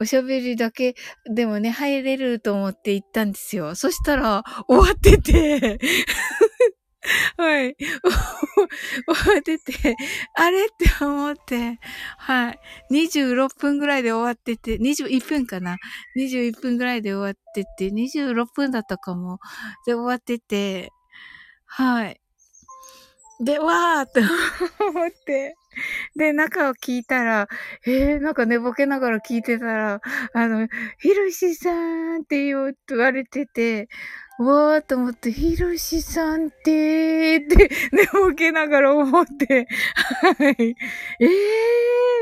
[0.00, 0.94] おしゃべりだけ
[1.34, 3.74] でもね、入れると思って行ったんですよ。
[3.74, 5.78] そしたら、終わってて
[7.36, 7.76] はい。
[9.06, 9.96] 終わってて、
[10.34, 11.78] あれって思って、
[12.18, 12.58] はい。
[12.90, 15.76] 26分ぐらいで終わってて、21分かな
[16.16, 19.38] ?21 分ぐらいで終わってて、26分だったかも。
[19.86, 20.92] で、終わってて、
[21.66, 22.20] はい。
[23.40, 25.56] で、わーって思って、
[26.16, 27.48] で、中を聞いたら、
[27.86, 30.00] えー、なんか寝ぼけながら聞いてたら、
[30.34, 32.56] あの、ひろしさんって言
[32.96, 33.88] われてて、
[34.38, 40.76] わーと思って、ひろしさんってーって 寝ぼけながら思って、はい。
[41.20, 41.28] えー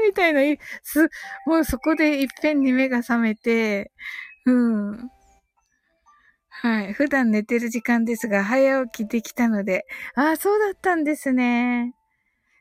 [0.07, 0.41] みたいな、
[0.83, 1.09] す、
[1.47, 3.93] もうそこでいっぺんに目が覚めて、
[4.47, 5.11] うん。
[6.51, 6.93] はい。
[6.93, 11.95] 普段寝てる時間ですが、早起きできたので、ああ、そうだったんですね。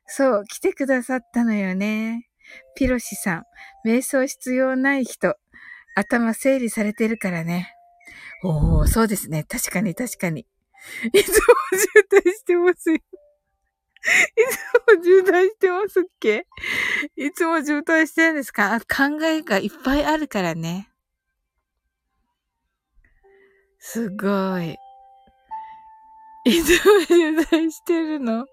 [0.06, 2.30] そう、来てくださったのよね。
[2.76, 3.44] ピロシさん、
[3.88, 5.36] 瞑想必要ない人、
[5.96, 7.76] 頭整理されてるからね。
[8.44, 9.44] おー、そうですね。
[9.44, 10.48] 確かに確かに。
[11.14, 11.34] いつも
[11.74, 12.96] 渋滞してますよ。
[12.96, 13.00] い
[14.50, 16.48] つも渋滞してますっけ？
[17.16, 18.80] いつも渋滞してるんですか？
[18.80, 20.90] 考えがいっぱいあるからね。
[23.78, 24.76] すごい。
[26.46, 28.48] いつも取材してるの？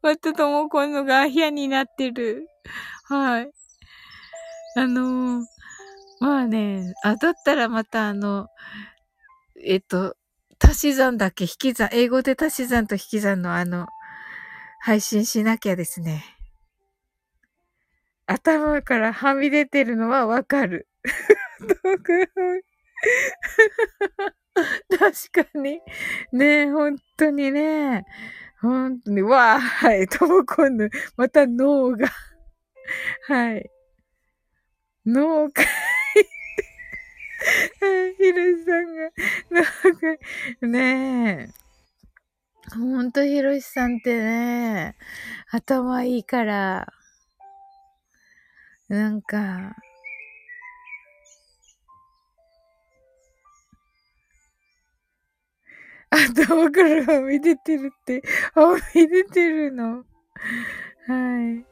[0.00, 2.48] またともこんのがアヒアになってる。
[3.04, 3.52] はい。
[4.76, 5.44] あのー、
[6.20, 8.48] まあね、あ、だったらまたあの、
[9.64, 10.16] えっと、
[10.58, 13.86] 足し算だけ引き算、英語で足し算と引き算のあの、
[14.80, 16.24] 配信しなきゃですね。
[18.26, 20.88] 頭からはみ出てるのはわかる。
[24.98, 25.80] 確かに。
[26.32, 28.04] ねえ、本当にね。
[28.60, 30.90] 本当に、わー、はい、トモコンヌ。
[31.16, 32.08] また脳が。
[33.28, 33.70] はい。
[35.04, 35.62] 脳が
[38.18, 39.10] ヒルさんが、
[39.50, 41.66] なんか、ねえ。
[42.74, 44.96] ほんとヒロシさんってね、
[45.50, 46.92] 頭いいから、
[48.88, 49.76] なんか、
[56.10, 58.22] 頭からはみ出てるって、
[58.54, 60.04] はみ出てるの？
[61.06, 61.64] はい。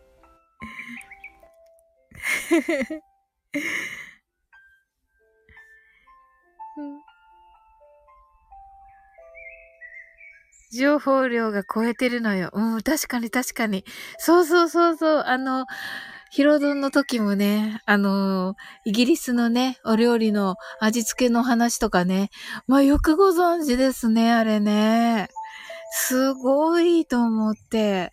[10.72, 12.50] 情報量が超えてるのよ。
[12.52, 13.84] うん、確かに確かに。
[14.18, 15.24] そうそうそうそう。
[15.24, 15.66] あの、
[16.30, 22.30] ヒロドンの時もね、あのイギリスのね、お料理の味付けの話とかね。
[22.66, 25.28] まあ、よくご存知ですね、あれね。
[25.92, 28.12] すごいと思って。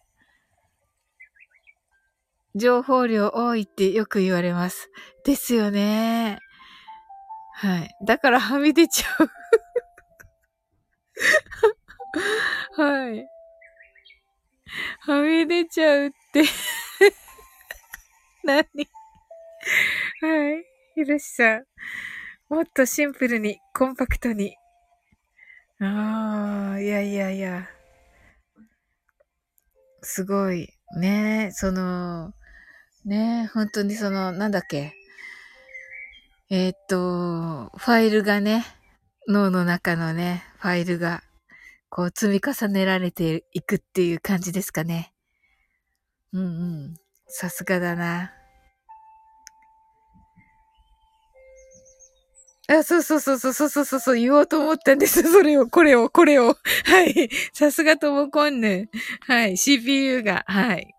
[2.54, 4.92] 情報量多いってよく言われます。
[5.26, 6.38] ですよね。
[7.62, 7.96] はい。
[8.04, 9.30] だからはみ出ちゃう。
[12.82, 13.28] はい。
[15.02, 16.44] はみ出ちゃうって
[18.44, 18.64] 何？
[20.22, 20.64] はい。
[20.96, 21.64] ひろしさん。
[22.50, 24.56] もっとシンプルに、コンパクトに。
[25.80, 27.70] ああ、いやいやいや。
[30.02, 30.68] すごい。
[30.98, 32.34] ねえその、
[33.06, 34.94] ねえ本当にその、なんだっけ？
[36.54, 38.66] えー、っと、ファイルがね、
[39.30, 41.24] 脳の中のね、ファイルが、
[41.90, 45.14] こう積み重ねられていくっていう感じですかね。
[46.34, 46.46] うんう
[46.90, 46.96] ん。
[47.28, 48.34] さすがだな。
[52.68, 55.24] あ、そうそうそうそうそうそうそう、言おうと思ったんです。
[55.32, 56.58] それを、これを、これを。
[56.84, 57.30] はい。
[57.54, 58.90] さすがともこんぬ。
[59.22, 59.58] はい。
[59.58, 60.44] CPU が。
[60.48, 60.94] はい。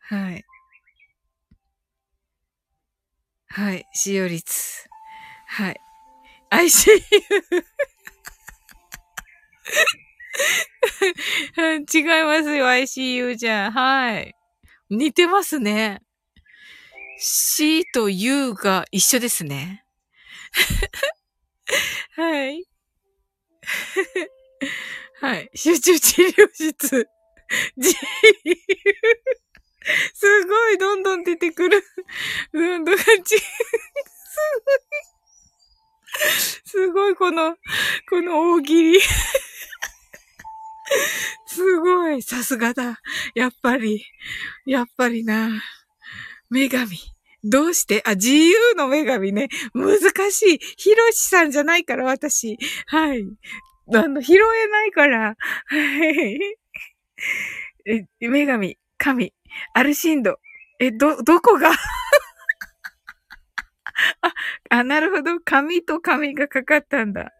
[0.00, 0.47] はい。
[3.48, 3.86] はい。
[3.92, 4.88] 使用率。
[5.46, 5.80] はい。
[6.50, 7.00] ICU
[11.92, 13.72] 違いますよ、ICU じゃん。
[13.72, 14.34] はい。
[14.90, 16.00] 似てますね。
[17.18, 19.84] C と U が一緒ですね。
[22.16, 22.64] はい。
[25.20, 25.50] はい。
[25.54, 27.08] 集中治療室。
[27.76, 27.94] G
[30.14, 31.84] すごい、どんどん出てくる。
[32.52, 33.04] どんどん、ち、す
[33.36, 34.78] ごい。
[36.64, 37.56] すごい、この、
[38.08, 39.00] この大喜利。
[41.46, 43.00] すごい、さすがだ。
[43.34, 44.04] やっぱり、
[44.66, 45.50] やっぱりな。
[46.50, 46.96] 女神。
[47.44, 48.02] どうして？
[48.04, 49.48] あ、自由の女神ね。
[49.74, 49.98] 難
[50.32, 50.58] しい。
[50.76, 52.58] ひろしさんじゃないから、私。
[52.86, 53.24] はい。
[53.94, 55.36] あの、拾えないから。
[55.66, 56.38] はい。
[57.86, 59.32] え、女神、神、
[59.74, 60.38] アルシンド。
[60.78, 61.70] え、ど、どこが？
[64.22, 64.32] あ、
[64.70, 65.40] あ、なるほど。
[65.40, 67.32] 髪と髪がかかったんだ。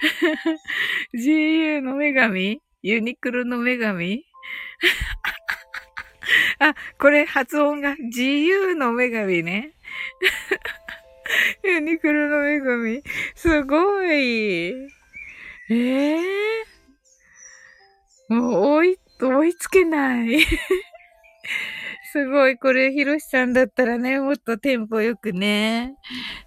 [1.14, 2.60] GU の女神？
[2.82, 4.24] ユニクロの女神？
[6.58, 9.74] あ、これ発音が GU の女神ね。
[11.62, 13.02] ユニクロの女神。
[13.34, 14.72] すごい。
[15.70, 20.44] ええー、もう追い、追いつけない。
[22.12, 22.58] すごい。
[22.58, 25.96] これ、ひろしさんだったらね、もっとテンポよくね、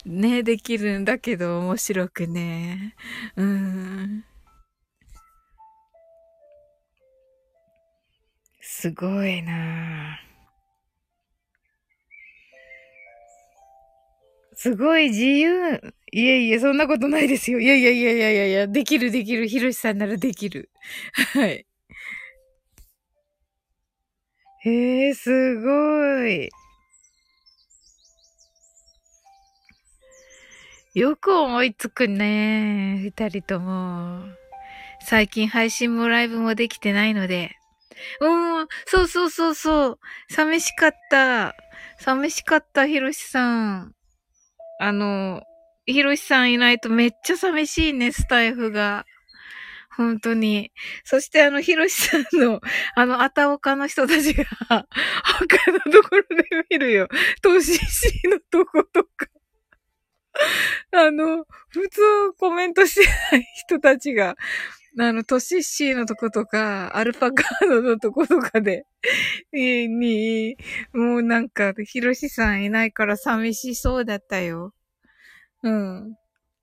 [0.06, 2.96] ね、できるんだけど、面白くね。
[3.36, 4.24] うん。
[8.62, 10.20] すごいな
[14.56, 15.82] すごい自由。
[16.12, 17.60] いえいえ、そんなことないですよ。
[17.60, 19.48] いやいやいやいやいやいや、できるできる。
[19.48, 20.72] ひろしさんならできる。
[21.34, 21.66] はい。
[24.68, 26.50] へえ、すごい。
[30.94, 33.00] よく思いつくね。
[33.02, 34.24] 二人とも。
[35.06, 37.56] 最近配信もライブもできてないので。
[38.20, 40.00] うん、そうそうそうそう。
[40.30, 41.56] 寂しかった。
[42.00, 43.96] 寂しかった、ひろしさん。
[44.82, 45.44] あの、
[45.86, 49.06] ひろしさんいないとめっちゃ寂しいね、スタイフが。
[49.98, 50.72] 本当に。
[51.04, 52.62] そしてあの、ひろしさんの、
[52.96, 57.08] あの、あたおかの人たちが、 他のところで見るよ。
[57.42, 59.28] 投資しのとことか。
[60.94, 62.02] あの、普通
[62.38, 64.36] コメントしてない人たちが、
[65.00, 68.86] あの、トシッシーのとことか、アルパカードのとことかで、
[69.52, 70.58] に、
[70.94, 74.74] もうなんか、ヒロシさんいないから寂しそうだったよ。
[75.64, 76.16] うん。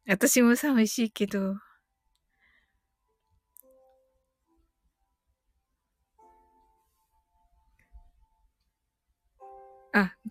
[0.06, 1.56] 私も寂しいけど。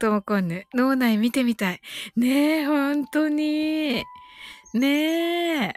[0.03, 0.67] ともこんね。
[0.73, 1.79] 脳内見てみたい。
[2.17, 4.03] ねえ、ほんとに。
[4.73, 5.73] ねえ。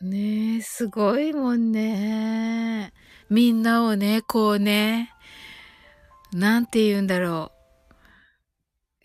[0.00, 2.92] ねえ、すごいもんね。
[3.28, 5.10] みんなをね、こうね、
[6.32, 7.50] なんて言うんだろ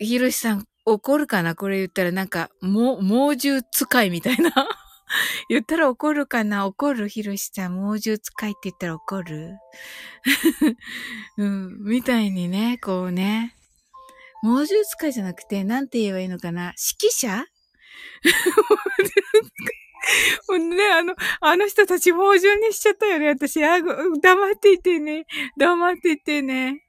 [0.00, 0.04] う。
[0.04, 1.54] ひろしさん、怒るかな？
[1.54, 4.50] これ言ったらなんか、も、猛獣使いみたいな
[5.48, 6.66] 言ったら怒るかな？
[6.66, 9.56] 怒るひろしさん、猛獣使いって言ったら怒る？
[11.38, 13.54] うん、みたいにね、こうね。
[14.42, 16.74] 猛獣使いじゃなくて、なんて言えばいいのかな？
[17.00, 17.44] 指揮者？
[20.46, 23.28] ほ んね、あの、あの人たち猛獣にしちゃったよね。
[23.28, 25.26] 私、あ、黙っていてね。
[25.58, 26.82] 黙っていてね。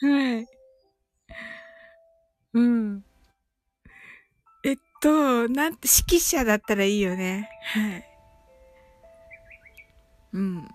[0.00, 0.46] はい。
[2.54, 3.04] うん。
[4.64, 7.48] えっと、なんて、指揮者だったらいいよね。
[7.74, 8.04] はい。
[10.32, 10.68] うん。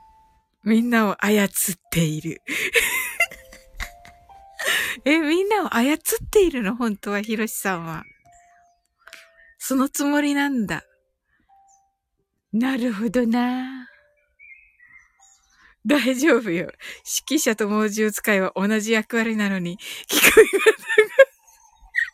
[0.63, 1.49] みんなを操っ
[1.91, 2.41] ている。
[5.05, 5.97] え、みんなを操っ
[6.29, 6.75] ているの？
[6.75, 8.03] 本当は、ひろしさんは。
[9.57, 10.83] そのつもりなんだ。
[12.53, 13.89] なるほどな。
[15.85, 16.71] 大丈夫よ。
[17.27, 20.57] 指揮者と猛獣使いは同じ役割なのに、聞こえ方
[21.02, 21.02] が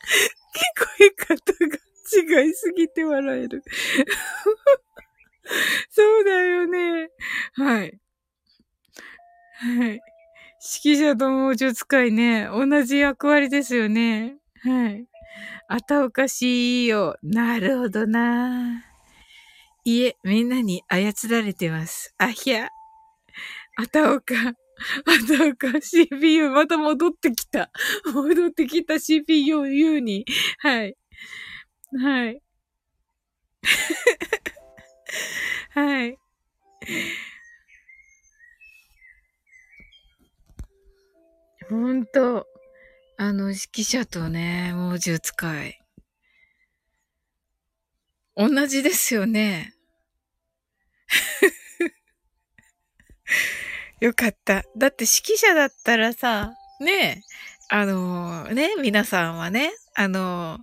[0.09, 1.77] 聞こえ方が
[2.43, 3.63] 違いすぎて笑える。
[5.89, 7.09] そうだよね。
[7.53, 7.99] はい。
[9.53, 10.01] はい。
[10.83, 14.37] 指揮者と猛獣使いね、同じ役割ですよね。
[14.63, 15.07] はい。
[15.67, 17.17] あたおかしいよ。
[17.23, 18.83] なるほどな。
[19.85, 22.13] いえ、みんなに操られてます。
[22.17, 22.69] あひゃ。
[23.77, 24.33] あたおか。
[25.05, 27.71] あ たおか CPU また戻ってきた。
[28.13, 30.25] 戻ってきた CPU に。
[30.59, 30.95] はい。
[32.01, 32.41] はい。
[35.71, 36.17] はい。
[41.69, 42.47] ほんと。
[43.17, 45.81] あの、指揮者とね、猛獣使い。
[48.35, 49.73] 同じですよね。
[54.01, 54.63] よかった。
[54.77, 57.21] だって指揮者だったらさ、ねえ
[57.71, 60.61] あのー、ね、皆さんはね、あのー、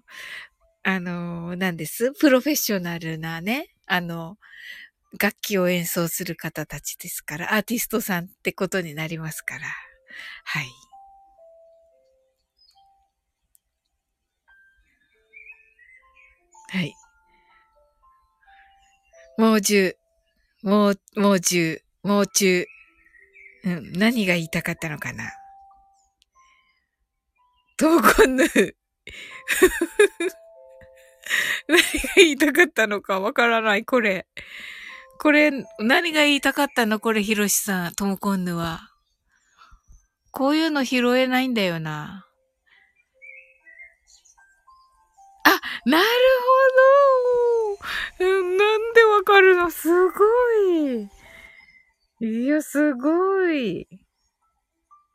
[0.91, 2.13] あのー、何です？
[2.13, 4.39] プロフェッショナルなね、あの、
[5.21, 9.67] 楽器を演奏する方たちですから、アーティストさんってことになりますから。
[10.45, 10.67] はい。
[16.69, 16.95] はい。
[19.39, 19.93] 猛獣、
[20.63, 22.67] 猛、猛獣、猛獣。
[23.71, 25.31] ん、何が言いたかったのかな
[27.79, 28.45] トーコンヌ。
[31.69, 31.85] 何が
[32.17, 34.27] 言いたかったのかわからない、これ。
[35.19, 37.01] これ、何が言いたかったの？
[37.01, 38.91] これ、ヒロシさん、トモコンヌは。
[40.31, 42.27] こういうの拾えないんだよな。
[45.45, 46.05] あ、なる
[48.21, 48.37] ほど。
[48.43, 49.71] なんでわかるの？
[49.71, 50.25] すご
[50.63, 51.09] い。
[52.21, 53.89] いや、すごい。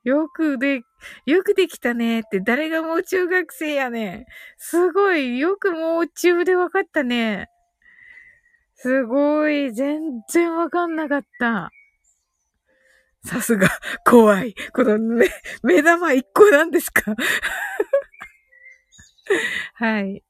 [0.03, 0.81] よくで、
[1.25, 4.25] よくできたねって、誰がもう中学生やね
[4.57, 5.37] すごい。
[5.39, 7.49] よくもう中でわかったね。
[8.75, 9.71] すごい。
[9.73, 11.71] 全然わかんなかった。
[13.23, 13.69] さすが、
[14.05, 14.55] 怖い。
[14.73, 15.27] この目、
[15.63, 17.15] 目玉一個なんですか？
[19.75, 20.23] はい。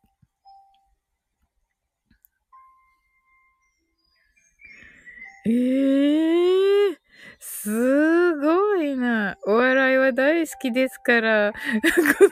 [5.45, 6.97] ええー、
[7.39, 9.37] すごいな。
[9.47, 11.59] お笑いは大好きですから、こ
[12.23, 12.29] の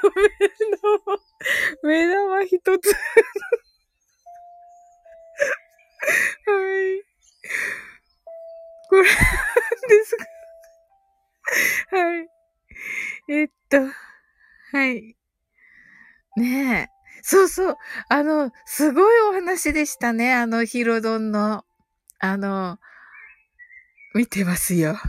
[1.84, 2.94] 目玉、目玉一つは
[6.96, 7.04] い。
[8.90, 9.10] これ、で
[10.06, 10.18] す
[11.92, 11.98] か？
[11.98, 12.28] はい。
[13.30, 13.78] えっと、
[14.72, 15.16] はい。
[16.38, 17.00] ねえ。
[17.22, 17.78] そうそう。
[18.10, 20.34] あの、すごいお話でしたね。
[20.34, 21.66] あの、ヒロドンの。
[22.20, 22.80] あの、
[24.14, 24.96] 見てますよ。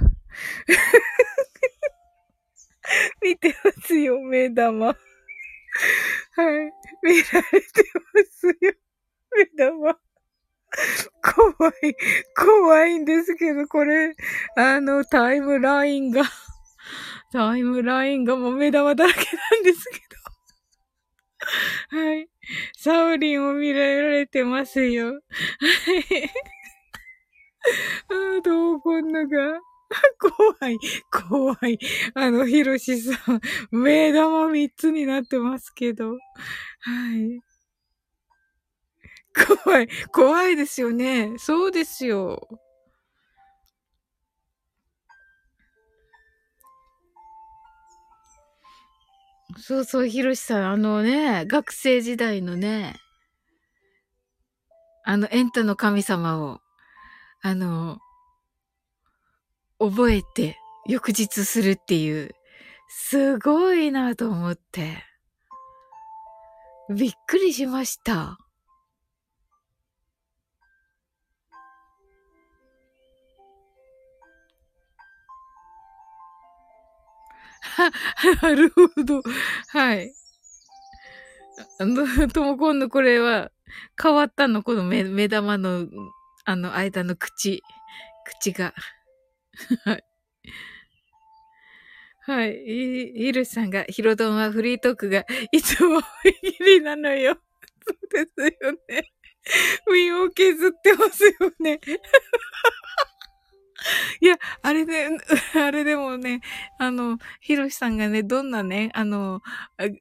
[3.23, 4.87] 見てますよ、目玉。
[4.87, 4.97] はい。
[7.03, 7.69] 見られて
[8.15, 8.55] ますよ、
[9.37, 9.99] 目玉。
[11.23, 11.97] 怖い、
[12.37, 14.15] 怖いんですけど、これ、
[14.57, 16.23] あの、タイムラインが
[17.33, 19.25] タイムラインがもう目玉だらけな
[19.61, 20.01] んですけ
[21.95, 22.01] ど。
[22.01, 22.29] はい。
[22.77, 25.13] サウリンを見られてますよ。
[25.13, 25.21] はい。
[28.09, 29.61] ああ、どうこんなが？
[30.21, 30.79] 怖い、
[31.11, 31.79] 怖い。
[32.15, 33.41] あの、ひろしさん、
[33.77, 36.13] 目玉三つになってますけど。
[36.13, 37.41] はい。
[39.65, 41.35] 怖い、怖いですよね。
[41.39, 42.49] そうですよ。
[49.59, 52.97] そうそう、ひろしさん、あのね、学生時代のね、
[55.05, 56.61] あの、エンタの神様を、
[57.43, 57.99] あの、
[59.79, 62.35] 覚えて、翌日するっていう、
[62.89, 65.05] すごいなと思って。
[66.91, 68.39] びっくりしました。
[77.63, 77.91] は
[78.43, 79.23] なるほど。
[79.69, 80.13] はい。
[81.79, 83.51] あの、 ともこんのこれは、
[84.01, 84.63] 変わったの？
[84.63, 85.87] この目、目玉の、
[86.45, 87.63] あの、間の口。
[88.25, 88.75] 口が。
[89.85, 90.05] はい。
[92.27, 92.53] はい。
[92.55, 96.05] イルさんが、ヒロドンはフリートークがいつもギ
[96.65, 97.37] りなのよ。
[97.87, 99.11] そうですよね。
[99.89, 101.81] ウィンを削ってますよね。
[104.21, 105.09] いや、あれで、
[105.55, 106.41] あれでもね、
[106.79, 109.41] あの、ひろしさんがね、どんなね、あの、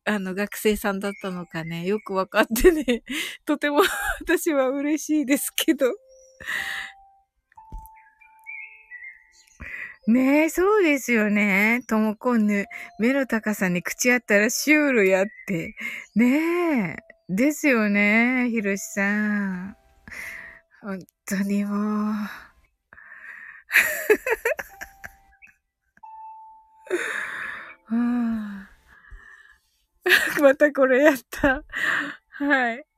[0.06, 3.04] あの、学生さんだったのかね、よくわかってね、
[3.46, 3.80] とても
[4.22, 5.86] 私は嬉しいですけど。
[10.08, 11.82] ねえ、そうですよね。
[11.88, 12.66] ともこんぬ、
[13.00, 15.76] 目の高さに口あったらシュールやって。
[16.16, 17.04] ねえ。
[17.30, 19.78] ですよね、ひろしさん。
[20.82, 22.14] 本当にもう。
[30.42, 31.64] またこれやった。
[32.30, 32.89] はい。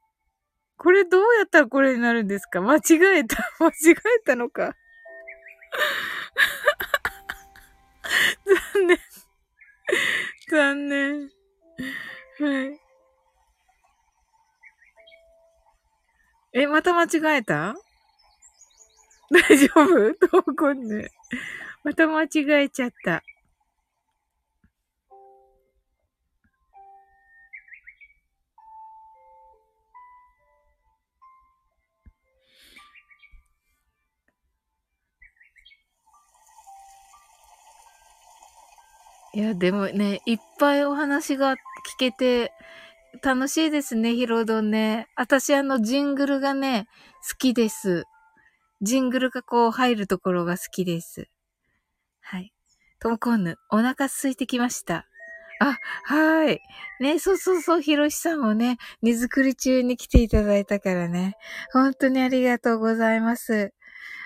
[0.82, 2.60] これどうやったらこれになるんですか？
[2.60, 2.80] 間違
[3.20, 3.38] えた。
[3.60, 4.76] 間違えたのか。
[8.74, 8.98] 残念。
[10.50, 11.30] 残念。
[12.40, 12.80] はい。
[16.54, 17.76] え、また間違えた？
[19.30, 20.14] 大丈夫？
[20.28, 21.12] どうこんね。
[21.84, 23.22] また間違えちゃった。
[39.34, 41.58] いや、でもね、いっぱいお話が聞
[41.98, 42.52] けて、
[43.24, 45.08] 楽しいですね、ヒロドンね。
[45.16, 46.88] 私あのジングルがね、
[47.30, 48.06] 好きです。
[48.82, 51.30] ジングルがこう入るところが好きです。
[52.22, 52.52] はい。
[53.00, 55.06] トムコンヌ、お腹空いてきました。
[55.62, 56.60] あ、はい。
[57.00, 61.36] ね、そうそうそう、ヒロシさんもね、荷造り中に来ていただいたからね。
[61.72, 63.74] 本当にありがとうございます。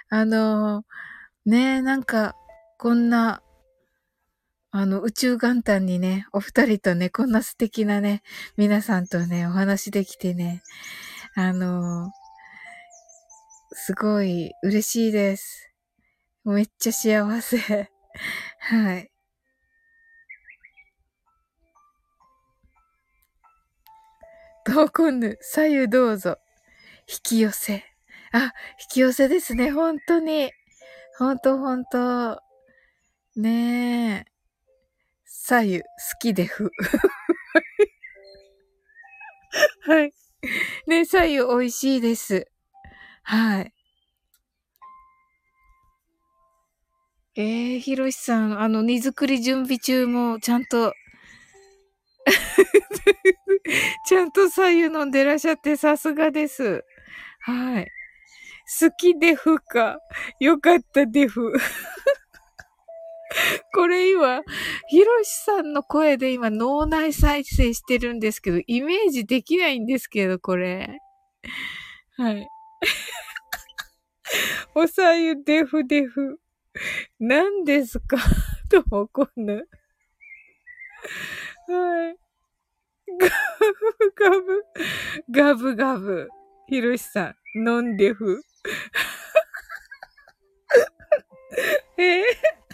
[0.10, 0.84] あの
[1.46, 2.36] ね、なんか、
[2.78, 3.42] こんな
[4.78, 8.24] あの、宇宙元旦にね、お二人とね、こんな素敵なね、
[8.58, 10.64] 皆さんとね、お話できてね、
[11.34, 12.12] あの
[13.72, 15.72] すごい嬉しいです。
[16.44, 17.90] めっちゃ幸せ。
[18.60, 19.10] はい。
[24.66, 26.38] どうこんぬ、左右どうぞ。
[27.08, 27.86] 引き寄せ。
[28.34, 28.52] あ、引
[28.90, 30.52] き寄せですね、本当に。
[31.18, 32.42] 本当本当
[33.38, 34.35] ねえ。
[35.48, 35.86] 左右好
[36.20, 36.72] きでふ。
[39.86, 40.12] はい。
[40.88, 42.48] ね、左右美味しいです。
[43.22, 43.72] はい。
[47.36, 50.96] えー、ひろしさん、あの、荷造り準備中もちゃんと
[54.10, 56.84] ちゃんと左右飲んでらっしゃってさすがです。
[57.42, 57.88] はい。
[58.80, 60.00] 好きでふか。
[60.40, 61.54] よかったでふ。
[63.74, 64.42] これ今、
[64.90, 71.00] ひろしさんの声で今脳内再生してるんですけど、イメージできないんですけど、これ。
[72.18, 72.48] はい。
[74.76, 76.40] おさゆデフデフ。
[77.20, 78.18] 何ですか？
[78.70, 79.68] ともこぬ。
[81.68, 82.18] はい。
[83.20, 83.30] ガ
[84.00, 84.64] ブガブ。
[85.32, 86.30] ガブガブ。
[86.68, 88.42] ひろしさん、飲んでふ。
[91.98, 92.22] え？
[92.22, 92.65] ー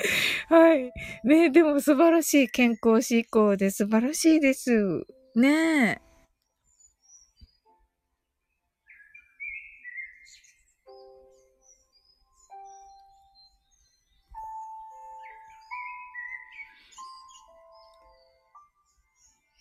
[0.48, 0.92] はい。
[1.24, 5.06] ねでも素晴らしい健康志向で素晴らしいです。
[5.34, 6.10] ねえ。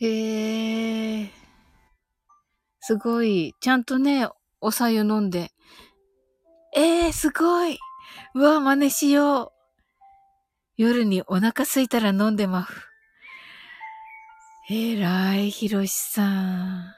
[0.02, 1.30] へえ。
[2.80, 3.54] すごい。
[3.60, 4.30] ちゃんとね、
[4.62, 5.52] おさゆ飲んで。
[6.76, 7.78] ええー、すごい。
[8.34, 9.59] うわ、真似しよう。
[10.80, 12.88] 夜にお腹すいたら飲んでまふ。
[14.70, 16.96] えらい、ひろしさん。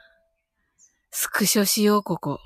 [1.10, 2.38] スクショしよう、ここ。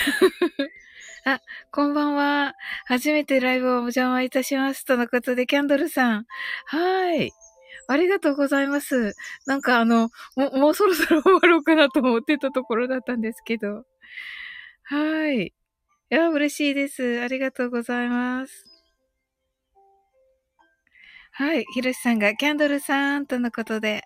[1.24, 1.40] あ、
[1.70, 2.52] こんばんは。
[2.84, 4.84] 初めてライブをお邪魔いたします。
[4.84, 6.26] とのことで、キャンドルさん。
[6.66, 7.32] はい。
[7.88, 9.14] ありがとうございます。
[9.46, 13.86] なんかあの、も、もうそろそろ終わろうかなと思ってたところだったんですけど。
[14.82, 15.46] はい。
[15.46, 15.52] い
[16.10, 17.22] や、嬉しいです。
[17.22, 18.71] ありがとうございます。
[21.34, 21.64] はい。
[21.72, 24.02] ひろしさんがキャンドルさんとのことで。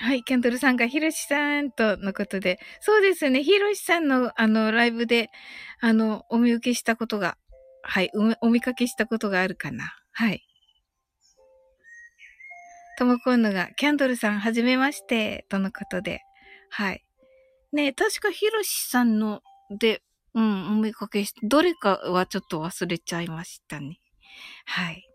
[0.00, 2.60] はい、キャンドルさんがひろしさんとのことで。
[2.80, 5.30] そうですね、ひろしさんのあの、ライブで、
[5.80, 7.38] あの、お見受けしたことが、
[7.82, 8.10] はい、
[8.42, 9.84] お見かけしたことがあるかな。
[10.12, 10.42] はい。
[12.98, 16.20] ともこんのが、キャンドルさん、はじめまして、とのことで。
[16.70, 17.07] はい。
[17.72, 20.02] ね確かひろしさんので、
[20.34, 24.00] うん、お見かけし、どれかはちょっと忘れちゃいましたね。
[24.66, 25.08] はい。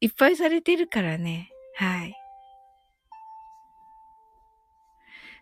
[0.00, 1.50] いっぱいされてるからね。
[1.76, 2.14] はい。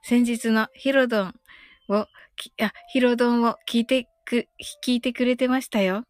[0.02, 1.34] 先日のヒロドン
[1.88, 2.08] を、あ、
[2.92, 4.46] ヒロドンを聞いてく、
[4.84, 6.04] 聞いてくれてましたよ。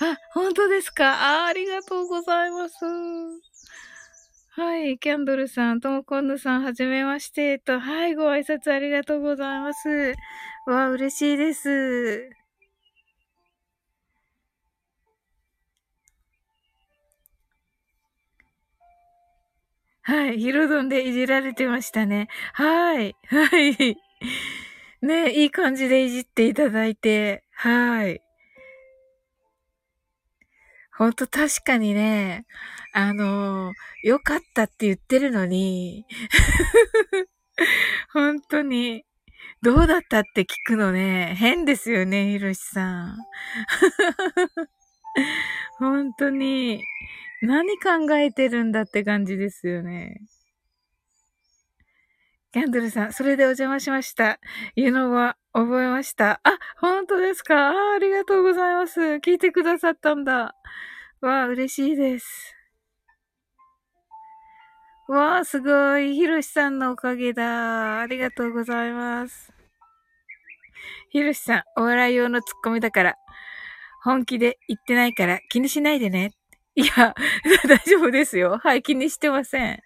[0.00, 1.42] あ、本当ですか？
[1.42, 2.76] あありがとうございます。
[4.54, 7.58] はい、キャンドルさん、ともこんぬさん、はじめまして。
[7.58, 9.88] と、はい、ご挨拶ありがとうございます。
[10.66, 12.28] わ、嬉しいです。
[20.02, 20.38] はい。
[20.38, 22.28] ヒロドンでいじられてましたね。
[22.52, 23.16] はい。
[23.28, 23.96] はい。
[25.00, 27.42] ねいい感じでいじっていただいて。
[27.52, 28.20] はい。
[31.02, 32.46] ほんと確かにね、
[32.92, 33.72] あの
[34.04, 36.06] 良かったって言ってるのに、
[38.14, 39.04] 本当に、
[39.62, 43.16] どうだったって聞くのね、変ですよね、ひろしさん。
[45.80, 46.84] 本当に。
[47.42, 50.20] 何考えてるんだって感じですよね。
[52.52, 54.38] キャンドルさん、それでお邪魔しました。
[54.76, 56.40] いうのは覚えました。
[56.44, 57.70] あ、本当ですか？
[57.70, 59.00] あありがとうございます。
[59.00, 60.54] 聞いてくださったんだ。
[61.22, 62.56] わあ、嬉しいです。
[65.06, 66.16] わあ、すごい。
[66.16, 68.00] ひろしさんのおかげだ。
[68.00, 69.52] ありがとうございます。
[71.10, 73.14] ひろしさん、お笑い用のツッコミだから、
[74.02, 76.32] 本気で言ってないから気にしないでね。
[76.74, 77.14] いや、
[77.68, 78.58] 大丈夫ですよ。
[78.58, 79.80] はい、気にしてません。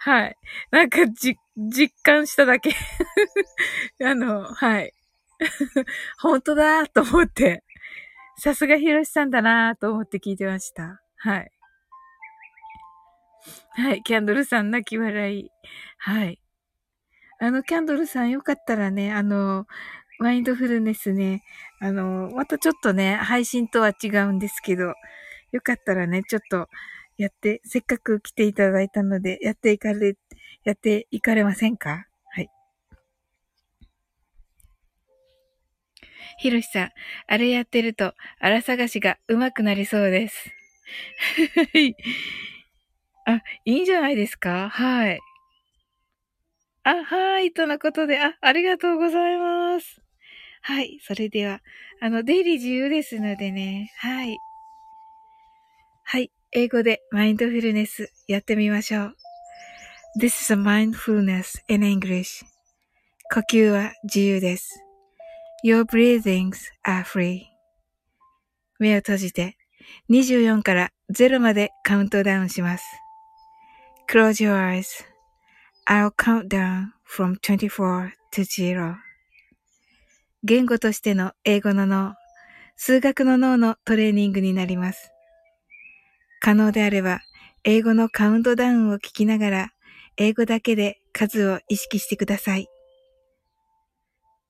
[0.00, 0.36] はい。
[0.72, 2.74] なんか、じ、実感しただけ
[4.04, 4.92] あの、はい。
[6.18, 7.62] 本当だと思って、
[8.40, 11.02] さすがひろしさんだなぁと思って聞いてました。
[11.18, 11.50] はい。
[13.72, 15.50] はい、キャンドルさん泣き笑い。
[15.98, 16.40] はい。
[17.38, 19.66] あの、キャンドルさんよかったらね、あの、
[20.18, 21.42] マインドフルネスね、
[21.80, 24.94] あの、またちょっとね、配信とは違うんですけど、
[25.52, 26.68] よかったらね、ちょっと
[27.18, 30.14] やって、せっかく来ていただいたので、やっていかれ、
[30.64, 32.48] やっていかれませんかはい。
[36.38, 36.90] ひろしさん、
[37.26, 40.50] あれやってると、あら探しが上手くなりそうです。
[41.74, 41.96] はい。
[43.26, 44.68] あ、いいんじゃないですか？
[44.70, 45.20] はい。
[46.82, 47.52] あ、はい。
[47.52, 50.00] とのことで、あ、ありがとうございます。
[50.62, 50.98] はい。
[51.02, 51.60] それでは、
[52.00, 53.92] あの、出入り自由ですのでね。
[53.98, 54.36] はい。
[56.04, 56.30] はい。
[56.52, 59.16] 英語でマインドフルネスやってみましょう。
[60.18, 62.44] This is a mindfulness in English.
[63.32, 64.82] 呼吸は自由です。
[65.62, 66.56] Your breathings
[66.86, 67.42] are free.
[68.78, 69.58] 目を閉じて
[70.10, 72.84] 24から0までカウントダウンします。
[74.10, 74.56] Close your
[75.86, 78.94] eyes.I'll count down from 24 to 0.
[80.42, 82.14] 言語としての英語の脳、
[82.76, 85.12] 数学の脳のトレーニングになります。
[86.40, 87.20] 可能であれば、
[87.64, 89.68] 英語のカウントダウンを聞きながら、
[90.16, 92.68] 英語だけで数を意識してください。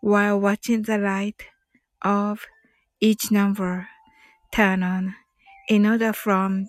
[0.00, 1.42] while watching the light
[2.02, 2.46] of
[3.00, 3.88] each number
[4.52, 5.14] turn on
[5.68, 6.68] in order from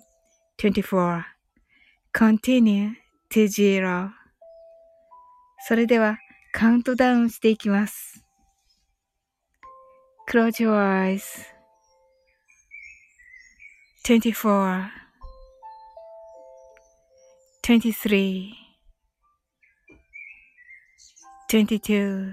[0.58, 1.24] 24
[2.12, 2.94] continue
[3.30, 4.10] to zero
[5.66, 6.18] それでは
[6.52, 8.24] カウントダウンしていきます。
[10.28, 11.22] Close your eyes.
[14.04, 14.88] 24
[17.62, 18.52] 23
[21.50, 22.32] 22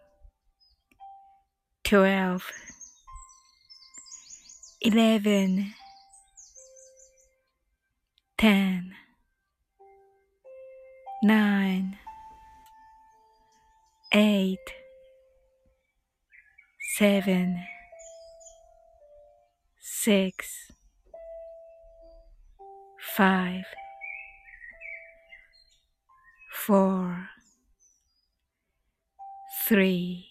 [1.91, 2.49] twelve,
[4.79, 5.73] eleven,
[8.37, 8.93] ten,
[11.21, 11.97] nine,
[14.13, 14.57] eight,
[16.97, 17.61] seven,
[19.77, 20.71] six,
[23.17, 23.65] five,
[26.53, 27.27] four,
[29.67, 30.30] three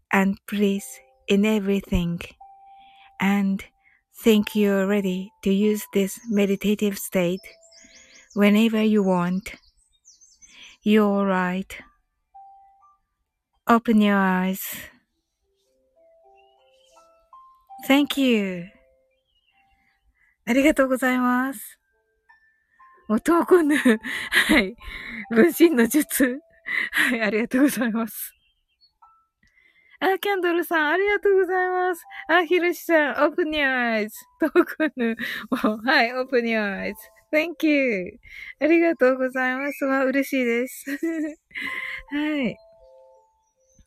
[0.12, 2.20] and bliss in everything.
[3.20, 3.64] And
[4.22, 7.40] think you're ready to use this meditative state
[8.34, 9.54] whenever you want.
[10.82, 11.74] You're right.
[13.68, 14.62] Open your eyes.
[17.86, 18.66] Thank you.
[20.48, 21.78] ありがとうございます。
[23.08, 23.76] おとうこぬ。
[23.76, 24.76] はい。
[25.30, 26.40] 分身の術。
[26.92, 28.32] はい、ありがとうございます。
[30.01, 32.03] あ、キャンドルさん、ありがとうございます。
[32.27, 34.09] あ、ひろしさん、open your eyes.
[34.39, 35.15] トークヌ。
[35.51, 36.95] はい、open your eyes.
[37.31, 38.19] Thank you.
[38.59, 39.85] ありがとうございます。
[39.85, 40.85] わ、嬉しいです。
[42.09, 42.70] はい。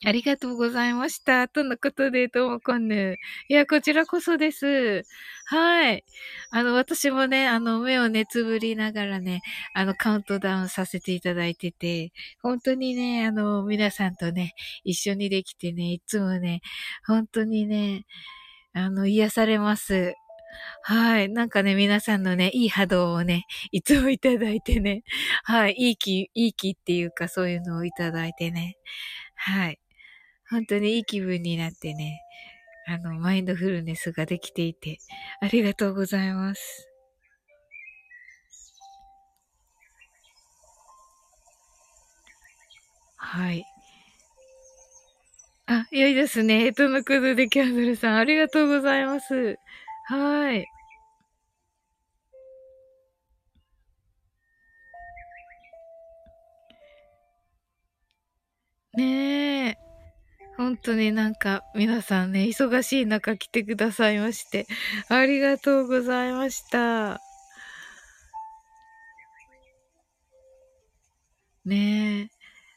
[0.04, 1.48] ありがとうございました。
[1.48, 3.16] とのことで、ともこんぬ。
[3.48, 5.02] いや、こちらこそです。
[5.46, 6.04] はい。
[6.50, 9.40] あの、私もね、あの、目をね、つぶりながらね、
[9.74, 14.52] あの、カウントダウンさせていただいてて、本当にね、あの、皆さんとね、
[14.84, 16.60] 一緒にできてね、いつもね、
[17.06, 18.04] 本当にね、
[18.74, 20.14] あの、癒されます。
[20.82, 21.28] はい。
[21.30, 25.02] なんかね、皆さんのね、いい波動をね、いつもいただいてね。
[25.44, 25.74] はい。
[25.78, 28.76] いい気、いい気っていうか、そういうのをいただいてね。
[29.36, 29.78] はい。
[30.54, 32.24] 本当にいい気分になってね、
[32.86, 35.00] あの、マインドフルネスができていて、
[35.40, 36.90] ありがとうございます。
[43.16, 43.66] はい。
[45.66, 46.66] あ、良いですね。
[46.66, 49.58] えとのことでキャンドルさん、ありがとうございます。
[50.04, 50.66] はい。
[58.96, 59.83] ねえ。
[60.56, 64.66] 本当になんか皆さんね、忙しい中来てくださいまして、
[65.08, 67.20] ありがとうございました。
[71.64, 72.34] ねえ。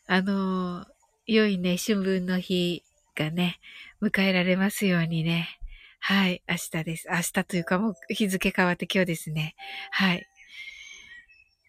[0.08, 0.86] あの、
[1.26, 2.84] 良いね、春分の日
[3.16, 3.60] がね、
[4.02, 5.60] 迎えられますようにね。
[6.00, 7.08] はい、明日です。
[7.10, 9.56] 明日というかもう日付変わって今日ですね。
[9.92, 10.26] はい。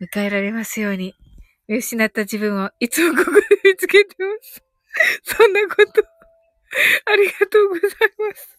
[0.00, 1.14] 迎えられますように。
[1.66, 4.67] 失った自分をいつもここで見つけてます。
[5.22, 6.02] そんなこと、
[7.06, 8.58] ありがとうございます。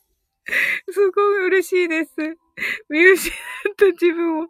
[0.92, 2.12] すごい嬉しいです。
[2.90, 4.48] 見失った自分を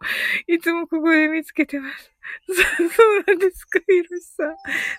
[0.48, 2.12] いつもここで見つけてます。
[2.48, 2.54] そ
[2.90, 4.56] そうなんですか、ひろしさん。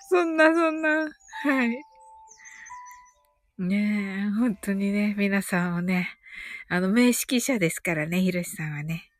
[0.09, 1.09] そんな、そんな。
[1.43, 1.83] はい。
[3.57, 6.09] ねえ、本当にね、皆さんをね、
[6.67, 9.10] あの、名指揮者ですからね、ひろしさんはね。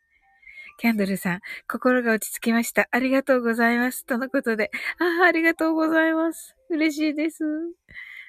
[0.81, 2.87] キャンドルさん、心が落ち着きました。
[2.89, 4.03] ありがとうございます。
[4.03, 4.71] とのことで。
[4.97, 6.55] ああ、ありがとうございます。
[6.71, 7.43] 嬉しいです。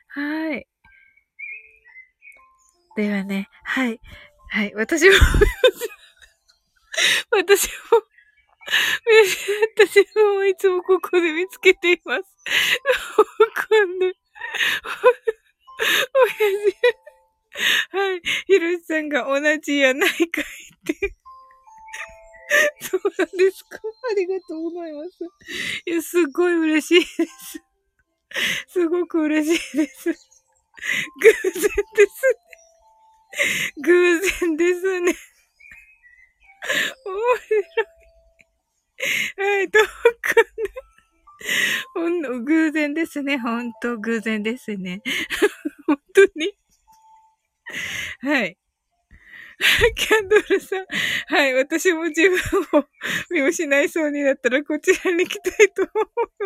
[0.09, 0.69] はい。
[2.95, 3.99] ではね、はい。
[4.51, 4.75] はい。
[4.75, 5.15] 私も
[7.33, 7.73] 私も
[9.79, 12.21] 私もいつもここで見つけています。
[12.21, 12.27] わ
[13.55, 14.15] かんない。
[16.15, 16.35] おや
[16.69, 16.77] じ。
[17.97, 18.21] はい。
[18.47, 21.22] ひろしさんが同じやないかいって。
[22.81, 23.79] そうなんですか？
[24.11, 25.11] ありがとうございます。
[25.87, 27.63] いや、すっごい嬉しいです。
[28.69, 30.11] すごく嬉しいです。
[31.23, 31.53] 偶然
[31.97, 32.29] です
[33.77, 33.83] ね。
[33.85, 35.15] 偶然ですね。
[37.07, 37.15] 面
[37.49, 37.65] 白い。
[39.37, 40.47] はい、どうかね。
[41.95, 43.39] ほんの、偶然ですね。
[43.39, 45.03] ほんと、偶然ですね。
[45.87, 46.57] 本当に。
[48.21, 48.57] はい。
[49.97, 50.87] キャンドルさん。
[51.29, 51.55] はい。
[51.55, 52.39] 私も自分
[52.81, 52.85] を
[53.31, 55.91] 見失いそうになったらこちらに来たいと思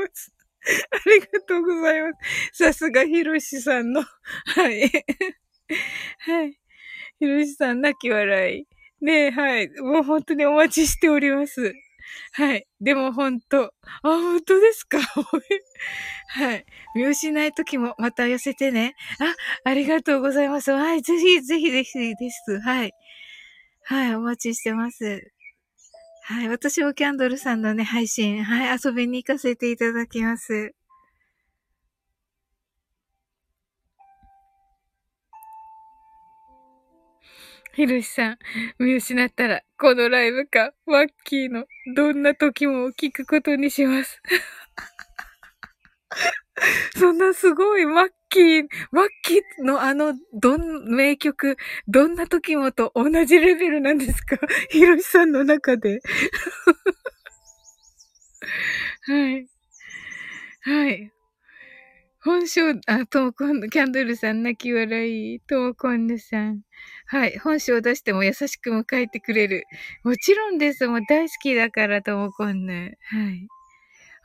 [0.05, 0.33] います。
[0.93, 2.09] ありがとうございま
[2.53, 2.65] す。
[2.65, 4.03] さすがヒロシさんの。
[4.03, 4.91] はい。
[6.21, 6.59] はい。
[7.21, 8.67] ヒロシさん、泣き笑い。
[9.05, 9.69] ねえ、はい。
[9.81, 11.75] もう本当にお待ちしております。
[12.33, 12.67] はい。
[12.81, 13.65] でも本当。
[13.67, 13.73] あ、
[14.03, 14.99] 本当ですか？
[16.29, 16.67] はい。
[16.95, 18.95] 見失い時もまた寄せてね。
[19.21, 19.35] あ、
[19.71, 20.71] ありがとうございます。
[20.73, 21.03] はい。
[21.03, 22.61] ぜひ、ぜひ、ぜひです。
[22.61, 22.93] はい。
[23.89, 24.17] はい。
[24.17, 25.33] お待ちしてます。
[26.25, 26.49] はい。
[26.49, 28.79] 私もキャンドルさんのね、配信、はい。
[28.85, 30.75] 遊びに行かせていただきます。
[37.75, 38.39] ひろしさん、
[38.81, 41.65] 見失ったら、このライブか、ワッキーの、
[41.95, 44.21] どんな時も聞くことにします。
[46.99, 51.57] そんなすごい、マッキー、マッキーのあの、どん、名曲、
[51.89, 54.39] どんな時もと同じレベルなんですか？
[54.71, 56.01] ひろしさんの中で。
[59.07, 59.49] はい。
[60.63, 61.13] はい。
[62.25, 66.63] 本性、あ、ともこん、キャンドルさん泣き笑い、ともこんぬさん。
[67.07, 67.39] はい。
[67.39, 69.65] 本性を出しても優しく迎えてくれる。
[70.03, 70.87] もちろんです。
[70.89, 72.97] もう大好きだから、ともこんぬ。
[73.03, 73.47] はい。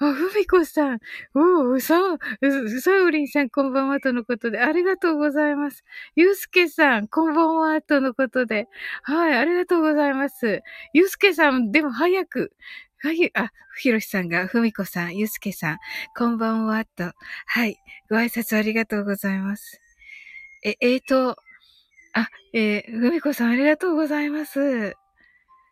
[0.03, 0.99] あ、ふみこさん。
[1.35, 4.59] おう、うさう、うさうりんさん、こんばんは、とのことで。
[4.59, 5.83] ありがとうございます。
[6.15, 8.67] ゆうすけさん、こんばんは、とのことで。
[9.03, 10.63] はい、ありがとうございます。
[10.93, 12.51] ゆうすけさん、でも早く。
[13.03, 15.77] はい、あ、ひろしさんが、ふみこさん、ゆうすけさん、
[16.17, 17.11] こんばんは、と。
[17.45, 17.77] はい、
[18.09, 19.79] ご挨拶ありがとうございます。
[20.63, 21.37] え、えーと、
[22.13, 24.95] あ、えー、ふみこさん、ありがとうございます。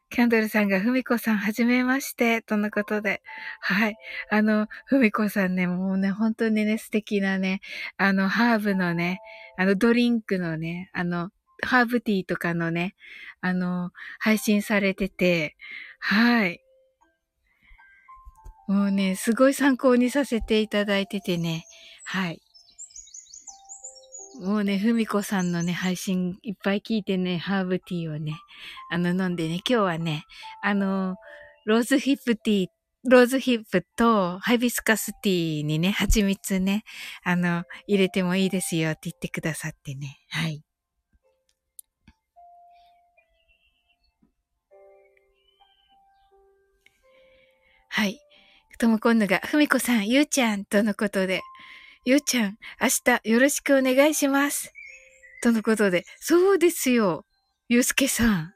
[0.09, 3.21] キャンドルさんが、ふみこさん、はじめまして、とのことで。
[3.59, 3.97] はい。
[4.31, 7.61] あの、ふみこさんね、もうね、本当にね、素敵なね、
[7.97, 9.19] あの、ハーブのね、
[9.55, 11.29] あの、ドリンクのね、あの、
[11.63, 12.95] ハーブティーとかのね、
[13.41, 15.55] あの、配信されてて、
[15.99, 16.59] はい。
[18.67, 21.65] もうね、すごい参考にさせていただいててね、
[22.03, 22.41] はい。
[24.39, 28.39] もうね、ふみこさんのね、配信いっぱい聞いてね、ハーブティーをね、
[28.89, 30.23] あの、飲んでね、今日はね、
[30.63, 31.17] あの、
[31.65, 32.67] ローズヒップティー、
[33.03, 36.85] ローズヒップとハイビスカスティーにね、蜂蜜ね、
[37.25, 40.63] あの、入れてもいいですよって言ってくださってね、はい。
[47.89, 48.21] はい。
[48.77, 51.41] ともこんぬが、ふみこさん、ゆうちゃん、とのことで、
[52.05, 52.87] ゆうちゃん、明
[53.21, 54.71] 日よろしくお願いします。
[55.43, 57.25] とのことで、そうですよ。
[57.67, 58.53] ゆうすけさん。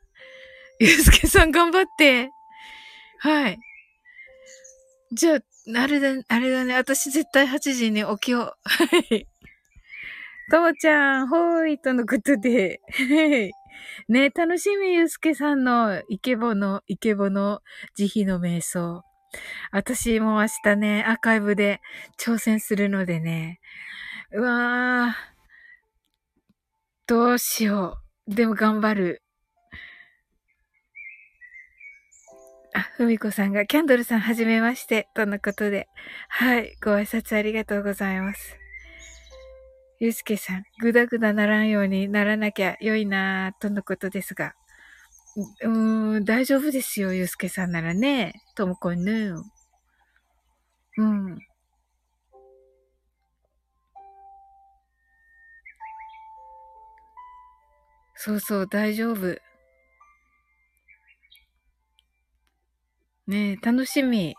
[0.79, 2.29] ゆうすけさん頑張って。
[3.19, 3.59] はい。
[5.11, 5.39] じゃあ、
[5.81, 6.75] あれだ、あれだね。
[6.75, 8.53] 私絶対8時に起きよう。
[8.63, 9.27] はい。
[10.49, 12.79] ともちゃん、ほーい、とのことで。
[14.07, 17.61] ね楽しみ、ゆうすけさんのイケボの、イケボの
[17.95, 19.03] 慈悲の瞑想。
[19.71, 21.81] 私も明日ね、アーカイブで
[22.19, 23.59] 挑戦するのでね。
[24.31, 25.33] うわー。
[27.07, 28.35] どうしよう。
[28.35, 29.23] でも頑張る。
[32.75, 35.87] あ、ふみこさんが、キャンドルさんはじめまして、とのことで。
[36.27, 38.57] はい、ご挨拶ありがとうございます。
[39.99, 44.53] ゆうすけさん、ぐだぐだならんようにならなきゃ良いなぁ、とのことですが。
[45.35, 48.33] うん、大丈夫ですよ、ゆうすけさんならね。
[48.55, 49.35] ともこんぬ。
[50.97, 51.39] うん。
[58.15, 59.37] そうそう、大丈夫。
[63.27, 64.35] ねえ、楽しみ。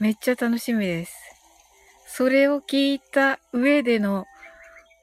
[0.00, 1.14] めっちゃ楽しみです。
[2.06, 4.24] それを聞いた上での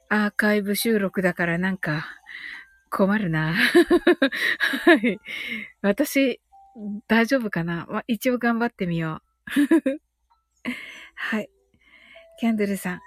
[0.08, 2.06] アーカイブ収録だからなんか
[2.96, 3.52] 困るな。
[3.52, 5.18] はい。
[5.82, 6.40] 私、
[7.08, 7.86] 大丈夫かな？
[7.90, 10.00] ま、一応頑張ってみよう。
[11.14, 11.50] はい。
[12.40, 13.00] キャンドルさん。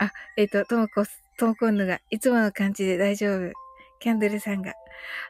[0.00, 1.04] あ、えっ、と、ともこ、
[1.38, 3.52] ともこんぬが、いつもの感じで大丈夫。
[4.00, 4.72] キャンドルさんが、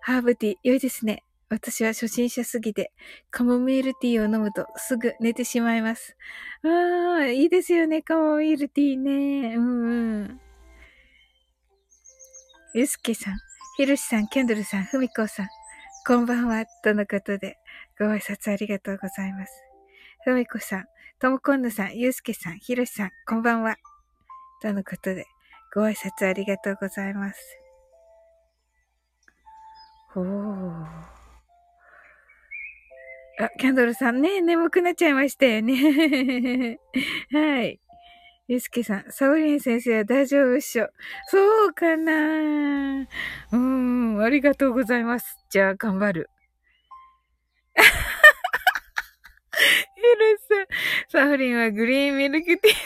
[0.01, 1.23] ハーブティー、良いですね。
[1.51, 2.91] 私は初心者すぎて、
[3.31, 6.17] カモミールティーを飲むとすぐ寝てしまいます。
[6.63, 9.57] ああ、いいですよね、カモミールティーね。
[9.57, 10.41] うんうん。
[12.73, 13.35] ゆうすけさん、
[13.77, 15.49] ひろしさん、キャンドルさん、ふみこさん、
[16.07, 17.57] こんばんは、とのことで、
[17.99, 19.53] ご挨拶ありがとうございます。
[20.23, 20.85] ふみこさん、
[21.19, 23.75] ともこんぬさん、ゆうすけさん、ひろしさん、こんばんは、
[24.63, 25.27] とのことで、
[25.75, 27.59] ご挨拶ありがとうございます。
[30.15, 30.25] おー。
[33.41, 36.79] あ、キャンドルさんね、眠くなっちゃいましたよね。
[37.33, 37.81] はい。
[38.47, 40.89] ゆうすけさん、サオリン先生は大丈夫っしょ。
[41.29, 45.39] そうかなうーん、ありがとうございます。
[45.49, 46.29] じゃあ、頑張る。
[47.75, 47.81] ヒ
[50.21, 50.39] ル
[51.11, 52.85] さん、サオリンはグリーンミルクティーです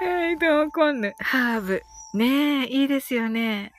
[0.00, 0.20] かね。
[0.20, 1.12] はい、どうもこんぬ。
[1.18, 1.82] ハーブ。
[2.14, 3.72] ねえ、いいですよね。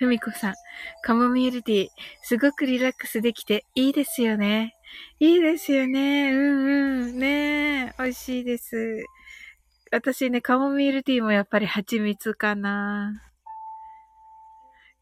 [0.00, 0.54] ふみこさん、
[1.02, 1.88] カモミールティー、
[2.22, 4.73] すごくリラックスできていいですよね。
[5.20, 6.32] いいですよね。
[6.32, 7.18] うんうん。
[7.18, 9.04] ね美味しいです。
[9.90, 13.22] 私ね、カモミールティーもやっぱり蜂蜜かな。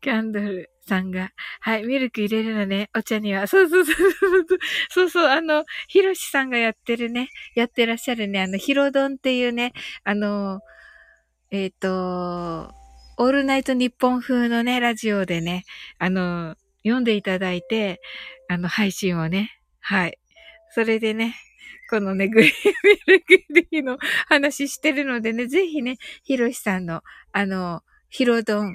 [0.02, 1.30] キャンドルさんが、
[1.60, 3.46] はい、ミルク入れるのね、お茶には。
[3.46, 4.10] そうそうそうそう。
[4.10, 4.58] そう
[4.90, 9.72] そうそう、あの、ヒロシさんがやってるね、やってらっしゃるね、あの、ヒロドンっていうね、
[10.04, 10.60] あの、
[11.50, 12.74] えっ、ー、と、
[13.18, 15.64] オールナイトニッポン風のね、ラジオでね、
[15.98, 18.00] あの、読んでいただいて、
[18.48, 20.18] あの、配信をね、はい。
[20.70, 21.34] それでね、
[21.90, 22.52] このね、グリーン
[22.84, 27.02] ミルクティーの話してるのでね、ぜひね、ヒロシさんの、
[27.32, 28.74] あの、ヒロドン、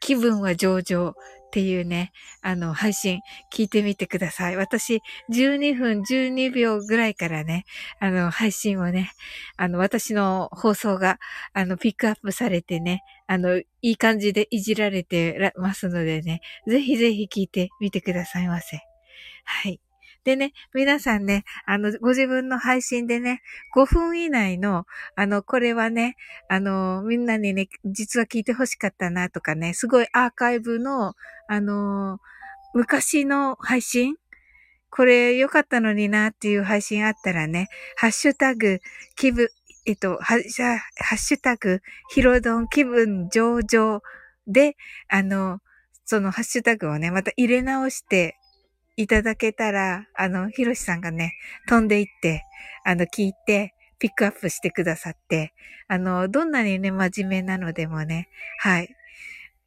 [0.00, 1.14] 気分は上々っ
[1.50, 3.20] ていうね、あの、配信
[3.52, 4.56] 聞いてみてください。
[4.56, 7.64] 私、12分12秒ぐらいからね、
[8.00, 9.12] あの、配信をね、
[9.56, 11.18] あの、私の放送が、
[11.52, 18.78] あの、ピックアップされてね、あの、いい感じでいじられてますのでね、ぜひぜひ聞いてみてくださいませ。
[19.44, 19.80] はい。
[20.28, 23.40] でね、皆さんね、あの、ご自分の配信でね、
[23.74, 24.84] 5分以内の、
[25.16, 26.16] あの、これはね、
[26.50, 31.14] あの、みんなにね、実は聞いて欲しかったなとかね、すごいアーカイブの、
[31.48, 32.18] あの、
[32.74, 34.16] 昔の配信？
[34.90, 38.80] これ良かったのになっていう配信あったらね、ハッシュタグ、
[39.16, 39.48] 気分、
[39.86, 40.42] えっと、ハッ
[41.16, 44.02] シュタグ、ヒロドン気分上々
[44.46, 44.76] で、
[45.08, 45.60] あの、
[46.04, 48.37] そのハッシュタグをね、また入れ直して
[48.98, 51.34] いただけたら、あの、ひろしさんがね、
[51.68, 52.42] 飛んでいって、
[52.84, 55.54] あの、聞いて、ピックアップしてくださって、
[55.86, 58.28] あの、どんなにね、真面目なのでもね、
[58.58, 58.88] はい。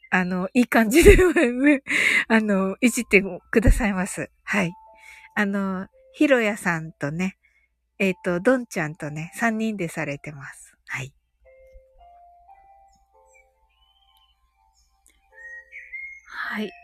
[0.09, 1.15] あの、いい感じで、
[2.27, 4.29] あの、いじってくださいます。
[4.43, 4.73] はい。
[5.35, 7.37] あの、ひろやさんとね、
[7.99, 10.75] えっ、ー、と、どんちゃんとね、三人でされてます。
[10.87, 11.13] はい。
[16.27, 16.80] はい。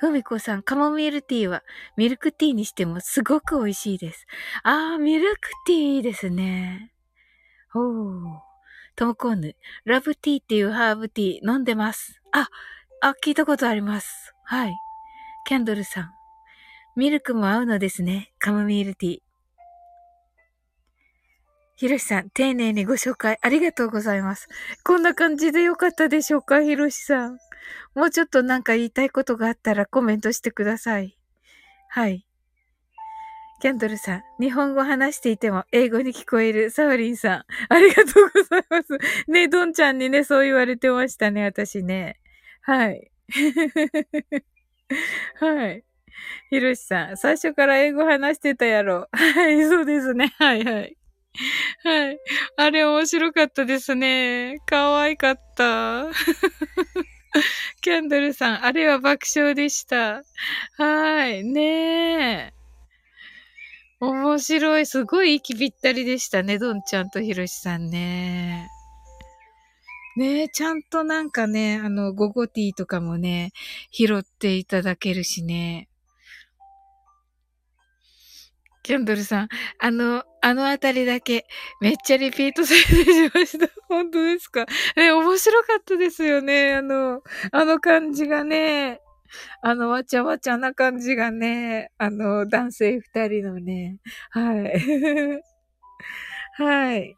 [0.00, 1.64] ふみこさん、カモミールティーは
[1.96, 4.26] ミルクティーにしてもすごく美味しいです。
[4.62, 6.92] あー、ミルクティーですね。
[7.72, 8.48] ほー。
[8.94, 12.20] トムコーヌ、ラブティーっていうハーブティー飲んでます。
[12.32, 12.48] あ、
[13.00, 14.34] あ、聞いたことあります。
[14.44, 14.74] はい。
[15.46, 16.12] キャンドルさん、
[16.94, 18.32] ミルクも合うのですね。
[18.38, 19.27] カモミールティー。
[21.78, 24.48] ひろしさん、丁寧にご紹介ありがとうございます。
[24.82, 27.38] こんな感じでよかったでしょうかひろしさん。
[27.94, 31.16] もうちょっとなんか言いたいことがあったらコメントしてください。
[31.88, 32.26] はい。
[33.60, 37.44] キャンドルさん、日本語話していても英語に聞こえるサワリンさん。
[37.72, 38.98] ありがとうございます。
[39.30, 42.18] ね、ドンちゃんにね、そう言われてましたね、私ね。
[42.62, 43.08] はい。
[45.38, 45.84] はい。
[46.50, 49.08] ひろしさん、最初から英語話してたやろ。
[49.12, 50.34] はい、そうですね。
[50.38, 50.97] はいはい。
[51.84, 52.18] はい。
[52.56, 54.58] あれ面白かったですね。
[54.66, 56.06] 可愛かった。
[57.80, 60.22] キャンドルさん、あれは爆笑でした。
[60.76, 61.44] はい。
[61.44, 62.58] ねえ。
[64.00, 64.86] 面白い。
[64.86, 66.58] すごい息ぴったりでしたね。
[66.58, 68.68] ドンちゃんとヒロシさんね。
[70.16, 73.52] ねえ、ちゃんとなんかね、あの、ゴゴティーとかもね、
[73.90, 75.87] 拾っていただけるしね。
[78.88, 79.48] キャンドルさん、
[79.80, 81.44] あの、あのあたりだけ、
[81.82, 83.68] めっちゃリピートされてしました。
[83.86, 84.64] 本当ですか？
[84.96, 86.72] え、面白かったですよね。
[86.74, 87.20] あの、
[87.52, 89.00] あの感じがね、
[89.62, 93.98] あの、わちゃわちゃな感じがね、あの、男性二人のね、
[94.30, 95.42] はい。
[96.56, 97.16] はい。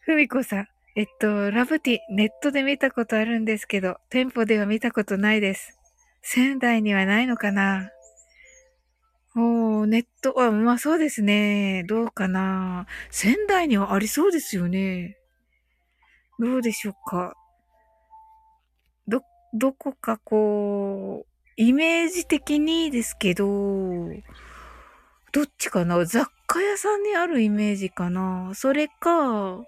[0.00, 0.66] ふみこさん、
[0.96, 5.76] えっと、ラブティ、ネットで見たことあるんですけど、店舗では見たことないです。
[6.22, 7.90] 仙台にはないのかな？
[9.36, 11.84] おー、ネット、あ、まあそうですね。
[11.84, 12.86] どうかな。
[13.10, 15.16] 仙台にはありそうですよね。
[16.40, 17.34] どうでしょうか。
[19.06, 23.46] ど、どこかこう、イメージ的にですけど、
[25.32, 28.50] どっちかな雑貨屋さんにあるイメージかな。
[28.54, 29.60] それか、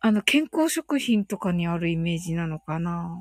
[0.00, 3.14] あの、健康食品とかにあるイメージなのかな。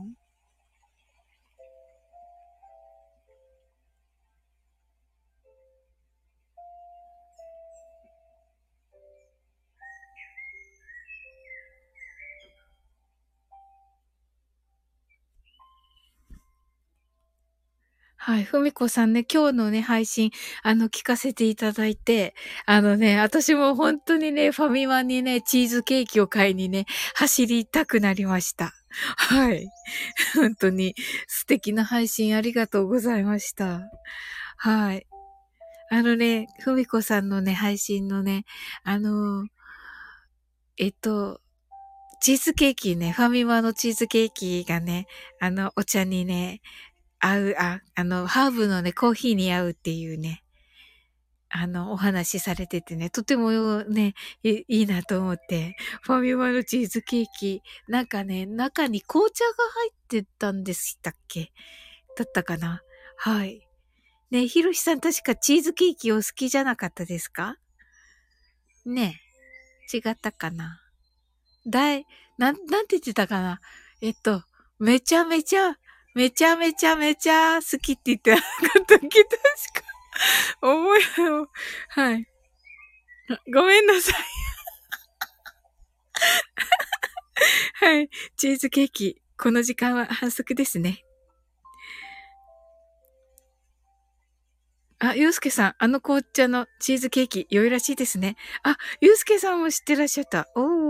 [18.28, 18.44] はい。
[18.44, 20.32] ふみこさんね、今日のね、配信、
[20.62, 22.36] あの、聞かせていただいて、
[22.66, 28.74] あのね、私も本当にね、ファミマにね、チーズケーキを買いにね、走りたくなりました。
[28.90, 29.70] はい。
[30.36, 30.94] 本当に
[31.30, 33.84] 素敵な配信ありがとうございました。
[34.58, 35.08] はい。
[35.90, 38.44] あのね、ふみこさんのね、配信のね、
[38.84, 39.48] あの
[40.76, 41.40] えっと、
[42.20, 45.06] チーズケーキね、ファミマのチーズケーキがね、
[45.40, 46.62] あの、お茶にね、
[47.20, 50.44] 合う、あ、あの、ハーブのね、コーヒーに合うっていうね、
[51.50, 54.14] あの、お話しされててね、とてもね、
[54.44, 61.52] いいなと思って、ファミマのチーズケーキ、なんかね、中に紅茶が入ってたんでしたっけ？
[62.18, 62.82] だったかな？
[63.16, 63.68] はい。
[64.30, 67.56] ね、ひろしさん確かチーズケーキお好きじゃなかったですか？
[68.86, 69.22] ね
[69.94, 70.82] 違ったかな？
[71.66, 72.06] だい、
[72.38, 73.62] なん、なんて言ってたかな？
[74.02, 74.44] えっと、
[74.80, 75.78] めちゃめちゃ
[76.18, 78.44] めちゃめちゃめちゃ好きって言ってなか
[78.82, 79.22] ったっけ？
[79.24, 79.38] 確か。
[80.64, 81.02] 思い、
[81.90, 82.26] はい。
[83.54, 84.16] ごめんなさい。
[87.86, 88.10] はい。
[88.36, 89.22] チーズケーキ。
[89.38, 91.06] この時間は反則ですね。
[94.98, 98.38] あ、ゆうすけさん、あの紅茶のチーズケーキ、良いらしいですね。
[98.64, 100.48] あ、ゆうすけさんも知ってらっしゃった。
[100.56, 100.87] おー。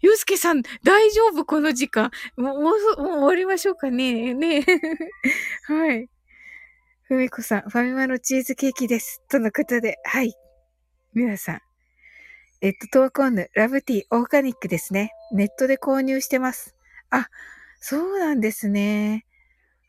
[0.00, 1.44] ゆうすけさん、大丈夫？
[1.44, 2.10] この時間。
[2.36, 4.34] もう、もう、もう終わりましょうかね。
[4.34, 4.64] ね
[5.66, 6.08] はい。
[7.04, 9.22] ふみこさん、ファミマのチーズケーキです。
[9.28, 10.34] とのことで、はい。
[11.14, 11.60] 皆さん。
[12.60, 15.12] えっと、トーコンヌ、ラブティー、オーガニックですね。
[15.32, 16.74] ネットで購入してます。
[17.10, 17.28] あ、
[17.80, 19.24] そうなんですね。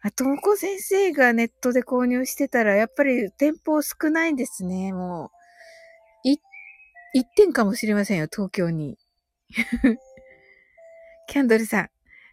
[0.02, 5.40] あ、ともこ先生がネットで購入してたら、やっぱり店舗少ないんですね、もう。
[7.12, 8.99] 一点かもしれませんよ、東京に。
[11.28, 11.90] キャンドルさん、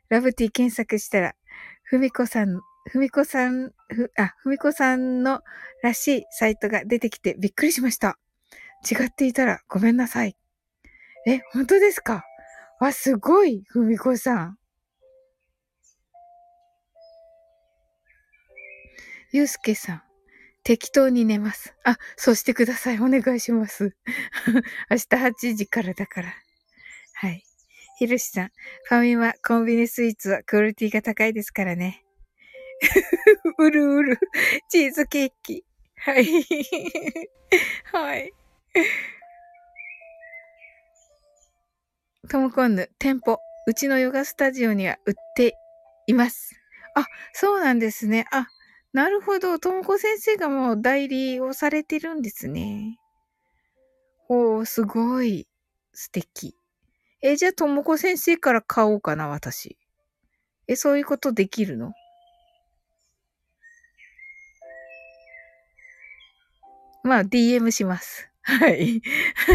[0.08, 1.34] ラブティ検索したら、
[1.82, 2.60] ふみこさん、
[2.90, 5.42] ふみこさん、ふ、あ、ふみこさんの
[5.82, 8.18] らしいサイトが出てきてびっくりしました。
[8.90, 10.36] 違っていたらごめんなさい。
[11.26, 12.24] え、本当ですか？
[12.80, 14.58] わ、すごい、ふみこさん。
[19.32, 20.02] ゆうすけさん、
[20.62, 21.74] 適当に寝ます。
[21.84, 23.00] あ、そうしてください。
[23.00, 23.96] お願いします。
[24.90, 26.45] 明日8時からだから。
[27.98, 28.50] ひろしさん、
[28.84, 32.04] ファミマ、コンビニスイーツはクオリティが高いですからね。
[33.58, 34.18] うるうる、
[34.68, 35.64] チーズケーキ。
[35.96, 36.26] はい。
[37.90, 38.32] はい。
[42.28, 45.56] トモコンヌ、店舗、うちのヨガスタジオには売って
[46.06, 46.54] います。
[46.94, 48.26] あ、そうなんですね。
[48.30, 48.46] あ、
[48.92, 49.58] なるほど。
[49.58, 52.98] ともこ先生がもう代理をされてるんですね。
[54.28, 55.48] おー、すごい。
[55.94, 56.54] 素敵。
[57.28, 59.76] え、じゃあともこ先生から買おうかな、私。
[60.68, 61.92] え、そういうことできるの？
[67.02, 68.30] まあ、DM します。
[68.42, 69.02] はい。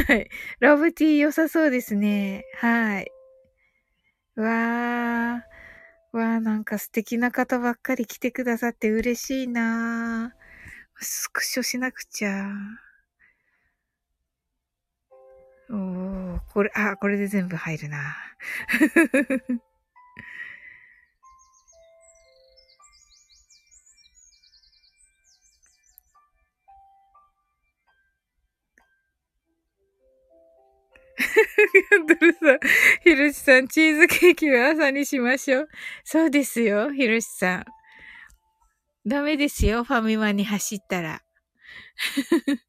[0.07, 0.29] はい。
[0.59, 2.43] ラブティー良さそうですね。
[2.57, 3.11] はい。
[4.35, 6.17] わー。
[6.17, 12.49] わあ、なんか素敵な方ばっかり来てくださって嬉しいなースクショしなくちゃ。
[16.53, 18.15] これ、あ、これで全部入るな。
[32.07, 32.59] ドルさん、
[33.03, 35.69] ひろしさん、チーズケーキは朝にしましょう。
[36.03, 37.65] そうですよ、ひろしさん。
[39.05, 41.21] ダメですよ、ファミマに走ったら。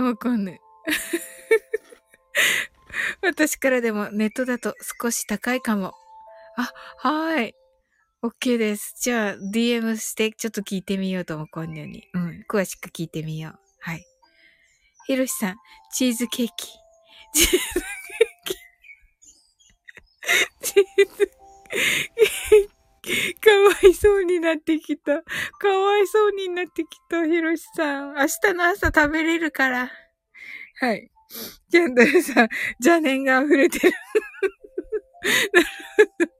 [0.00, 0.60] わかんない。
[3.22, 5.94] 私からでもネットだと少し高いかも。
[6.56, 7.54] あ、はーい。
[8.22, 8.94] OK です。
[9.00, 12.08] じゃあ、DM してちょっと聞いてみようと思う、今夜に。
[12.14, 12.44] うん。
[12.48, 13.58] 詳しく聞いてみよう。
[13.80, 14.06] はい。
[15.06, 15.56] ひろしさん、
[15.92, 16.68] チーズケーキ。
[24.42, 25.22] なってきた。
[25.22, 28.14] かわいそうになってきた、ひろしさん。
[28.14, 29.90] 明日の朝食べれるから。
[30.80, 31.10] はい。
[31.70, 32.48] キャンドルさん、
[32.78, 33.94] 邪念が溢れてる。
[35.54, 35.66] なる
[35.96, 36.32] ほど。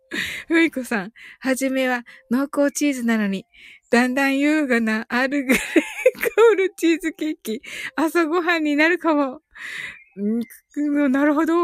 [0.49, 3.47] ふみこさん、はじめは濃厚チーズなのに、
[3.91, 7.62] だんだん優雅なアールグレイ香るチーズケーキ、
[7.97, 9.41] 朝ごはんになるかも。
[10.20, 11.55] んなるほど。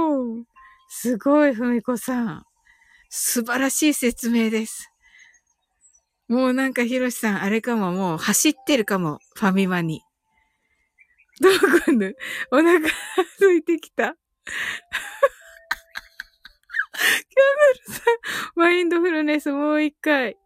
[0.88, 2.44] すごい、ふみこさん。
[3.10, 4.90] 素晴らしい説明です。
[6.28, 10.02] もうなんかひろしさん、あれかも、もう走ってるかも、ファミマに。
[11.40, 11.52] どう
[11.84, 12.16] こぬ
[12.50, 12.80] お腹
[13.38, 14.04] 空いてきた。
[14.04, 14.14] キャン
[17.86, 18.04] ドルさん、
[18.56, 20.36] マインドフルネスもう一回。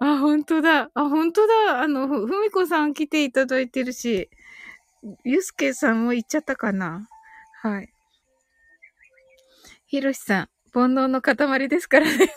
[0.00, 0.90] あ、本当だ。
[0.94, 1.82] あ、本当だ。
[1.82, 4.30] あの、ふ、ふみこさん来ていただいてるし、
[5.24, 7.06] ゆすけさんも行っちゃったかな
[7.62, 7.92] はい。
[9.86, 12.32] ひろしさん、煩悩の塊ですからね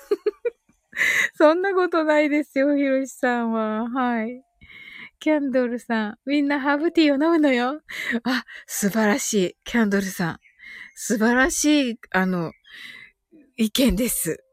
[1.36, 3.90] そんなことないですよ、ひろしさんは。
[3.90, 4.44] はい。
[5.20, 7.82] キャンドルさん、みんなハーブティーを飲むのよ。
[8.24, 9.56] あ、素晴らしい。
[9.64, 10.40] キャンドルさん。
[10.96, 12.54] 素晴らしい、あの、
[13.56, 14.44] 意見です。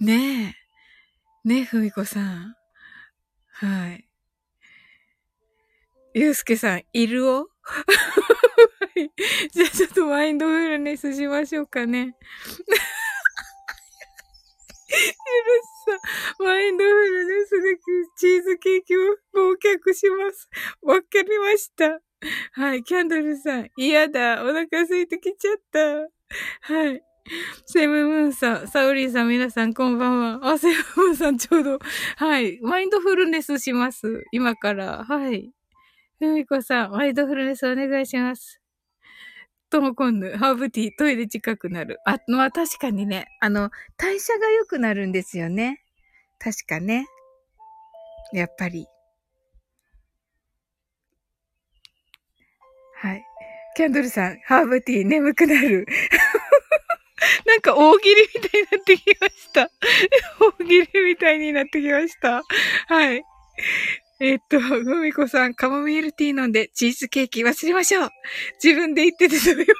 [0.00, 0.56] ね
[1.44, 1.48] え。
[1.48, 2.54] ねえ、ふみこさん。
[3.52, 4.08] はい。
[6.14, 7.48] ゆうすけさん、いるお？
[9.52, 11.98] じゃあちょっとマインドフルネスしましょうかね。
[11.98, 12.14] ゆ る
[15.84, 15.98] さ、
[16.38, 17.78] マインドフルネスで
[18.16, 19.00] チーズケーキを
[19.34, 20.48] 忘却します。
[20.82, 22.00] わかりました。
[22.52, 24.42] はい、キャンドルさん、嫌だ。
[24.42, 25.78] お腹空いてきちゃった。
[26.74, 27.02] はい。
[27.66, 30.52] セムムーンさん、サウリーさん、皆さんこんばんは。
[30.52, 31.78] あ、セムムーンさんちょうど、
[32.16, 34.24] はい、マインドフルネスします。
[34.32, 35.04] 今から。
[35.04, 35.52] はい。
[36.18, 38.63] ふみこさん、マインドフルネスお願いします。
[39.74, 41.98] ともこんぬ、ハーブティー、トイレ近くなる。
[42.06, 45.82] あ、まあ確かにね、あの、代謝が良くなるんですよね。
[46.38, 47.08] 確かね。
[48.32, 48.86] やっぱり。
[52.98, 53.24] はい。
[53.74, 55.88] キャンドルさん、ハーブティー眠くなる。
[57.44, 59.70] なんか大喜利みたいになってきました。
[60.38, 62.42] 大喜利みたいになってきました。
[62.86, 63.24] はい。
[64.20, 68.10] えっと、ふみこさん、カモミールティー飲んでチーズケーキ忘れましょう。
[68.62, 69.74] 自分で言っててすみません。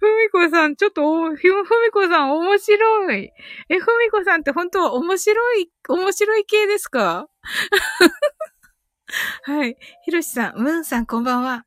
[0.00, 3.30] ふみこさん、ちょっと、ふみこさん面白い。
[3.68, 7.28] え、ふみこさんって本当は面白い、面白い系ですか？
[9.44, 9.76] はい。
[10.04, 11.64] ひろしさん、ムーンさんこんばんは。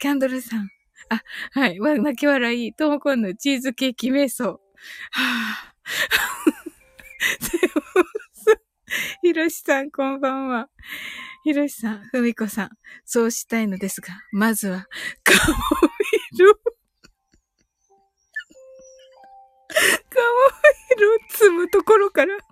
[0.00, 0.68] キャンドルさん。
[1.10, 1.22] あ、
[1.52, 1.78] はい。
[1.80, 2.74] 泣き笑い。
[2.74, 4.60] ともこんのチーズケーキ瞑想。
[5.12, 5.92] はぁ。
[9.32, 10.68] ひろしさん、こんばんは。
[11.42, 12.70] ひろしさん、ふみこさん、
[13.06, 14.86] そうしたいのですが、まずは、
[15.24, 15.56] 顔を
[16.32, 16.54] 見る。
[20.10, 20.36] 顔を
[20.90, 22.36] 見るを積むところから。
[22.36, 22.44] カ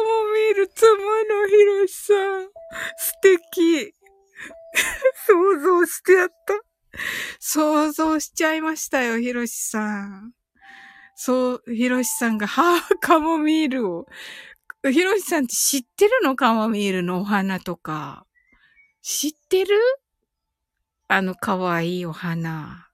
[0.00, 0.96] モミール積む
[1.42, 2.48] の、ひろしさん。
[2.96, 3.92] 素敵。
[5.26, 6.34] 想像してやった。
[7.40, 10.32] 想像しちゃいましたよ、ひろしさん。
[11.14, 14.06] そう、ひろしさんが、 はぁ、カモミールを。
[14.82, 16.36] ひろしさんって知ってるの？
[16.36, 18.26] カモミールのお花とか。
[19.00, 19.76] 知ってる？
[21.08, 22.88] あの、かわいいお花。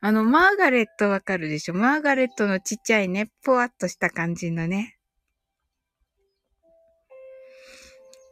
[0.00, 1.74] あの、マーガレットわかるでしょ？
[1.74, 4.96] マーガレットのちっちゃいね、ぽわっとした感じのね。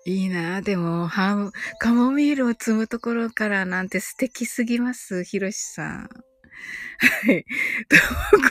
[0.07, 6.24] いいなぁでも、ハカモミールを摘むところからなんて素敵すぎます、ひろしさん。
[6.99, 7.45] はい。
[7.89, 8.03] とも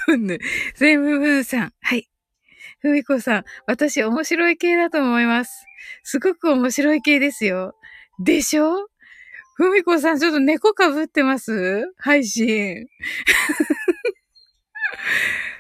[0.08, 0.40] こんぬ。
[0.76, 1.74] セムブンさん。
[1.82, 2.10] はい。
[2.80, 3.44] ふみこさん。
[3.68, 5.66] 私面白い系だと思います。
[6.04, 7.76] すごく面白い系ですよ。
[8.20, 8.88] でしょ？
[9.56, 11.94] ふみこさん、ちょっと猫かぶってます？
[11.98, 12.88] 配信。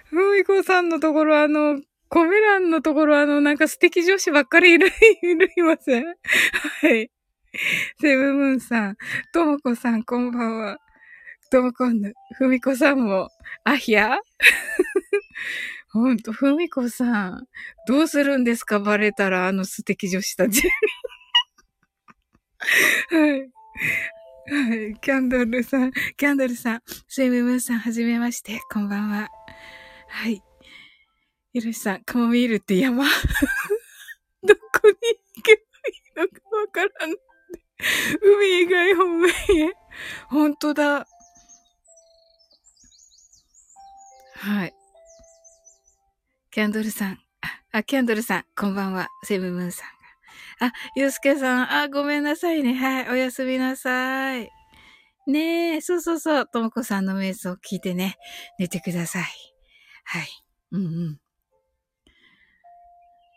[0.09, 1.79] ふみこさんのところ、あの、
[2.09, 4.87] コメ欄のところ、あの、なんか素敵女子ばっかりいる、
[5.23, 6.05] いるいません？
[6.05, 6.13] は
[6.89, 7.09] い。
[8.01, 8.97] セブムーンさん、
[9.31, 10.77] ともこさん、こんばんは。
[11.53, 13.29] ともこんぬ、ふみこさんも、
[13.63, 14.17] あひや
[15.91, 17.47] ほんと、ふみこさん、
[17.87, 18.79] どうするんですか？
[18.79, 20.63] バレたら、あの素敵女子たち
[23.11, 23.41] はい。
[23.41, 24.95] はい。
[24.99, 29.29] キャンドルさん、キャンドルさん、セイムムーンさん、はじめまして、こんばんは。
[30.09, 30.41] はい。
[31.53, 33.05] ひろしさん、カモミールって山？
[34.41, 34.95] どこに
[35.35, 35.61] 行けば
[36.23, 37.15] いいのかわからん。
[38.39, 39.73] 海以外方面へ。
[40.29, 41.05] ほんとだ。
[44.43, 44.73] はい。
[46.51, 47.19] キャンドルさん。
[47.71, 49.07] あ、キャンドルさん、こんばんは。
[49.23, 49.87] セブムーンさん
[50.59, 50.67] が。
[50.67, 52.73] あ、ゆうすけさん、あ、ごめんなさいね。
[52.73, 54.49] はい、おやすみなさい。
[55.27, 56.49] ねえ、そうそうそう。
[56.51, 58.17] ともこさんの瞑想を聞いてね、
[58.59, 59.23] 寝てください。
[60.03, 60.27] はい。
[60.73, 61.19] うんうん。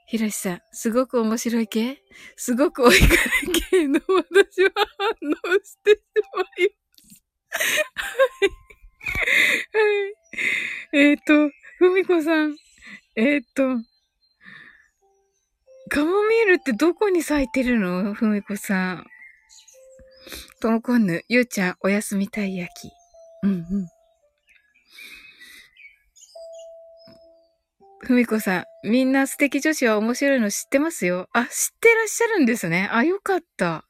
[0.08, 2.02] ひろしさん、すごく面白い系？
[2.34, 6.00] すごく追いかれ系の私は反応してし
[6.34, 6.76] まいま
[7.08, 7.22] す。
[7.94, 8.65] はい。
[9.16, 12.56] はいえっと、ふみこさん。
[13.16, 13.62] えっ、ー、と、
[15.88, 18.14] カモミールってどこに咲いてるの？
[18.14, 19.06] ふみこさん。
[20.60, 22.90] ともこんぬ、ゆうちゃん、おやすみたい焼き。
[23.42, 23.88] うんうん。
[28.00, 31.28] ふみこさん、みんな素敵女子は面白いの知ってますよ。
[31.32, 32.88] あ、知ってらっしゃるんですね。
[32.92, 33.84] あ、よかった。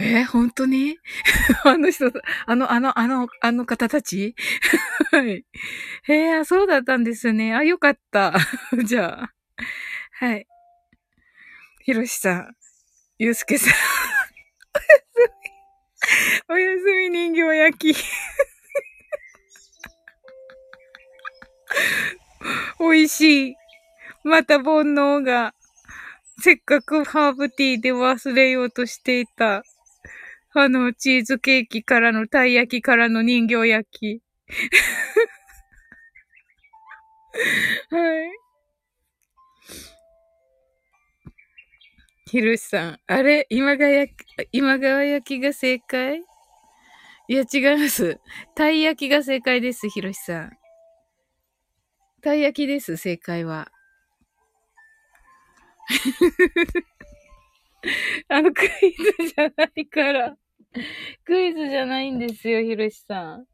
[0.00, 0.98] えー、本当に？
[1.64, 2.10] あの人、
[2.46, 4.34] あの、あの、あの、あの方たち？
[5.12, 5.44] はい。
[6.04, 7.54] へえ、そうだったんですね。
[7.54, 8.34] あ、よかった。
[8.84, 9.34] じゃあ。
[10.12, 10.46] はい。
[11.84, 12.56] ひろしさん、
[13.18, 13.74] ゆうすけさん。
[16.48, 18.04] おやすみおやすみ人形焼き。
[22.78, 23.56] 美味しい。
[24.24, 25.54] また煩悩が。
[26.40, 29.62] せっかくハーブティーで忘れようとしていた。
[30.54, 34.20] あの、チーズケーキからのたい焼きからの人形焼き。
[37.90, 37.96] は
[38.26, 38.32] い。
[42.26, 42.98] ひろしさん。
[43.06, 44.14] あれ今川焼、
[44.52, 46.22] 今川焼きが正解？
[47.28, 48.20] いや、違います。
[48.54, 50.50] たい焼きが正解です、ひろしさん。
[52.22, 53.72] たい焼きです、正解は。
[58.28, 60.36] あの、クイズじゃないから。
[61.24, 63.46] クイズじゃないんですよ、ひろしさん。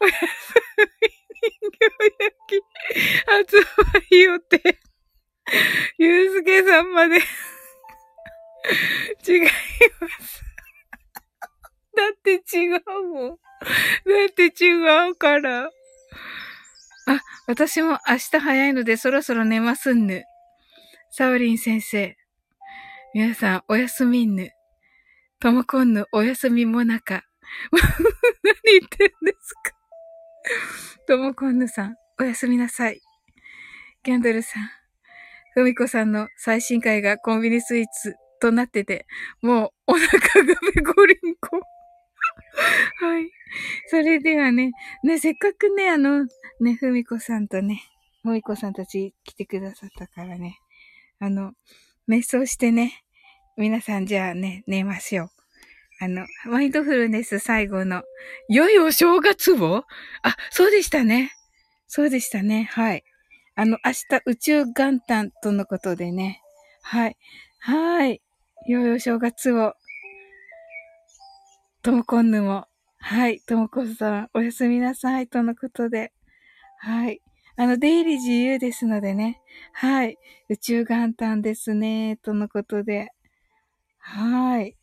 [0.00, 0.54] おやす
[1.00, 1.84] み人形
[2.18, 2.60] 焼き
[3.26, 3.56] 発
[4.10, 4.80] 売予定。
[5.98, 7.20] ゆうすけさんまで違
[9.38, 9.42] い
[10.00, 10.42] ます。
[11.96, 13.28] だって違うもん。
[13.30, 13.36] だ
[14.30, 15.66] って違うから。
[15.66, 15.70] あ、
[17.46, 20.24] 私も明日早いのでそろそろ寝ますんぬ。
[21.10, 22.19] サウリン先生。
[23.12, 24.52] 皆さん、おやすみんぬ。
[25.40, 27.24] ともこんぬ、おやすみもなか。
[27.72, 27.82] 何
[28.78, 29.72] 言ってんですか
[31.08, 33.00] ともこんぬさん、おやすみなさい。
[34.04, 34.70] キャンドルさん、
[35.54, 39.08] ふみこさんの最新回がコンビニスイーツとなってて、
[39.42, 41.58] もうお腹がペコリンコ。
[43.04, 43.28] はい。
[43.88, 44.70] それではね、
[45.02, 46.26] ね、せっかくね、あの、
[46.60, 47.82] ね、ふみこさんとね、
[48.22, 50.60] ふみこさんたち来てくださったからね、
[51.18, 51.54] あの、
[52.08, 53.04] 瞑想してね、
[53.56, 55.30] 皆さんじゃあね、寝ましょう。
[56.02, 58.02] あの、マインドフルネス最後の、
[58.48, 59.84] 良いお正月を？
[60.22, 61.32] あ、そうでしたね。
[61.86, 62.68] そうでしたね。
[62.72, 63.04] はい。
[63.54, 66.40] あの、明日宇宙元旦とのことでね。
[66.82, 67.16] はい。
[67.58, 68.22] はい。
[68.66, 69.74] 良いお正月を。
[71.82, 72.66] ともこんぬも。
[72.98, 73.40] はい。
[73.40, 75.28] ともこさん、おやすみなさい。
[75.28, 76.12] とのことで。
[76.78, 77.20] はい。
[77.60, 79.42] あの、出入り自由ですのでね。
[79.74, 80.16] はい。
[80.48, 82.16] 宇宙元旦ですね。
[82.22, 83.08] とのことで。
[83.98, 84.78] はい。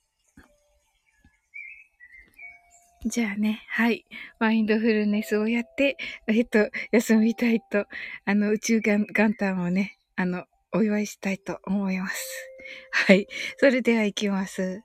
[3.04, 4.06] じゃあね、はい。
[4.38, 5.98] マインドフルネスをやって、
[6.28, 7.88] えっと、休みたいと、
[8.26, 12.48] あの、宇宙元旦をね、あの、お祝いしたいと思います。
[12.92, 13.26] はい。
[13.58, 14.84] それでは行きます。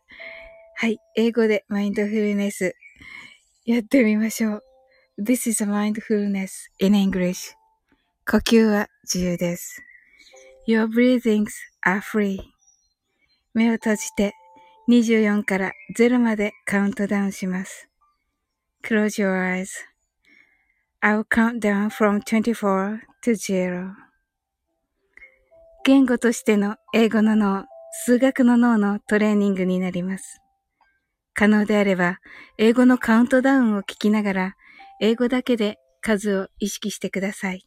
[0.76, 0.98] はい。
[1.14, 2.74] 英語でマインドフルネス
[3.66, 4.62] やってみましょう。
[5.18, 7.61] This is a mindfulness in English.
[8.32, 9.82] 呼吸は自由です。
[10.66, 11.50] Your breathings
[11.86, 12.38] are free.
[13.52, 14.32] 目を閉じて
[14.88, 17.90] 24から0までカウントダウンします。
[18.82, 19.66] Close your eyes.
[21.02, 23.90] I'll count down from 24 to 0.
[25.84, 27.66] 言語としての英語の脳、
[28.06, 30.40] 数学の脳のトレーニングになります。
[31.34, 32.18] 可能であれば、
[32.56, 34.56] 英語のカウントダウンを聞きながら、
[35.02, 37.66] 英語だけで数を意識してください。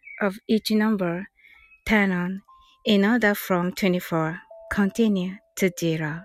[0.20, 1.26] of each number
[1.86, 2.42] turn on
[2.84, 4.38] in order from 24
[4.70, 6.24] continue to 0.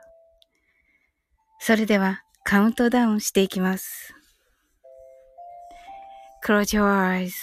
[1.59, 4.13] それではカウントダウンしていきます。
[6.43, 7.33] Close your eyes.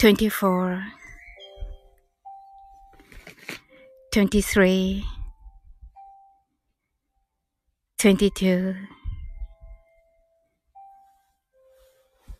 [0.00, 0.80] 24
[4.10, 5.02] 23
[7.98, 8.74] 22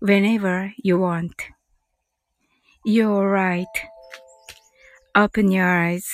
[0.00, 1.34] whenever you want.
[2.84, 3.66] You're right.
[5.14, 6.06] Open your eyes.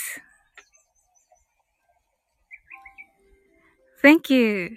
[4.03, 4.77] Thank you.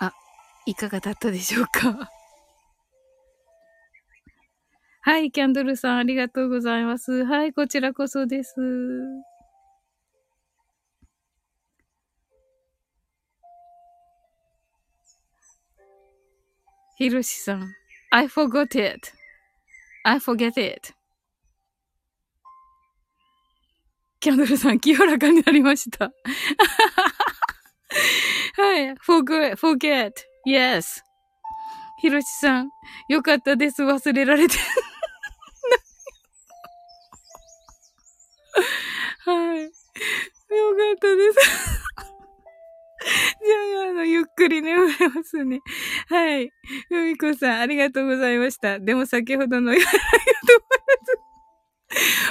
[0.00, 0.12] あ、
[0.66, 2.10] いかがだったでしょうか
[5.01, 7.23] はい、キャンドルさんありがとうございます。
[7.23, 8.55] はい、こちらこそです。
[16.97, 17.73] ひろしさん。
[18.11, 19.13] I forgot it.
[20.03, 20.93] I forget it.
[24.19, 26.11] キャンドルさん、清らかになりました。
[28.57, 28.93] はい。
[28.95, 30.11] forget, forget.
[30.45, 31.01] Yes.
[32.01, 32.69] ひろしさん、
[33.07, 33.81] よかったです。
[33.83, 34.57] 忘れられて。
[39.29, 39.61] はい。
[39.61, 39.71] よか
[40.95, 41.79] ったです。
[43.45, 45.61] じゃあ、あの、ゆっくり眠れますね。
[46.07, 46.49] はい。
[46.89, 48.79] ふみこさん、ありがとうございました。
[48.79, 49.99] でも先ほどの、ありがとう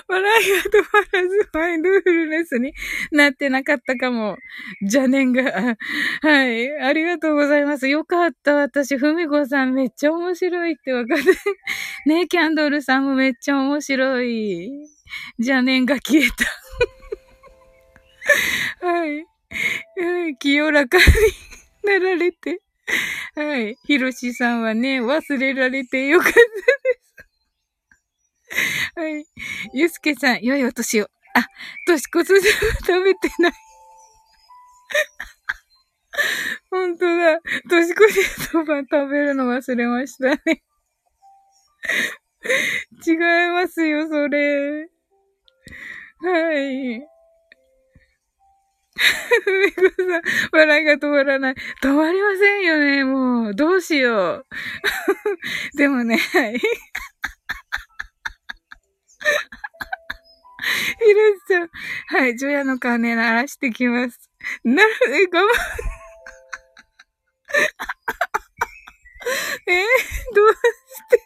[0.08, 2.72] 笑いが止まらずマインドフルネスに
[3.10, 4.36] なってなかったかも。
[4.80, 5.42] 邪念が。
[6.22, 6.80] はい。
[6.80, 7.88] ありがとうございます。
[7.88, 8.54] よかった。
[8.54, 11.22] 私、ふみこさんめっちゃ面白いってわかる。
[12.06, 14.70] ねキャンドルさんもめっちゃ面白い。
[15.38, 16.67] 邪念が消えた。
[18.80, 19.24] はい。
[20.00, 20.36] はい。
[20.38, 21.04] 清らかに
[21.84, 22.60] なられて。
[23.34, 23.76] はい。
[23.84, 26.42] ひろしさんはね、忘れられてよかったで
[28.50, 28.94] す。
[28.96, 29.24] はい。
[29.74, 31.06] ゆすけさん、良いお年を。
[31.34, 31.46] あ、
[31.86, 33.52] 年越すでは食べてない。
[36.70, 37.40] 本当だ。
[37.68, 40.62] 年越しそば食べるの忘れましたね。
[43.06, 43.16] 違い
[43.52, 44.88] ますよ、それ。
[46.20, 47.17] はい。
[49.44, 50.22] ふみこさん、
[50.52, 51.54] 笑いが止まらない。
[51.82, 53.54] 止まりませんよね、もう。
[53.54, 54.46] どうしよう。
[55.76, 56.58] でもね、はい。
[56.58, 56.66] ひ
[61.14, 61.70] ろしさん。
[62.22, 64.30] はい、除夜の鐘鳴らしてきます。
[64.64, 65.44] なる、え、我慢。
[69.66, 69.84] え
[70.34, 70.56] どうし
[71.10, 71.22] て、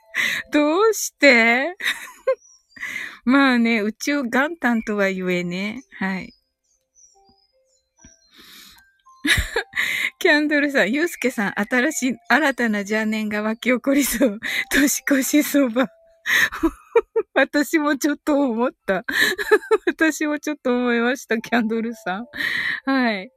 [0.53, 1.77] どうして？
[3.25, 5.83] まあね、宇宙元旦とは言えね。
[5.99, 6.35] はい。
[10.19, 14.41] キャンドルさん、ゆうすけさん、新しい、新たな邪念が湧き起こりそう。
[14.71, 15.89] 年越しそば。
[17.35, 19.05] 私もちょっと思った。
[19.87, 22.27] 私もちょっと思いました、キャンドルさん。
[22.85, 23.31] はい。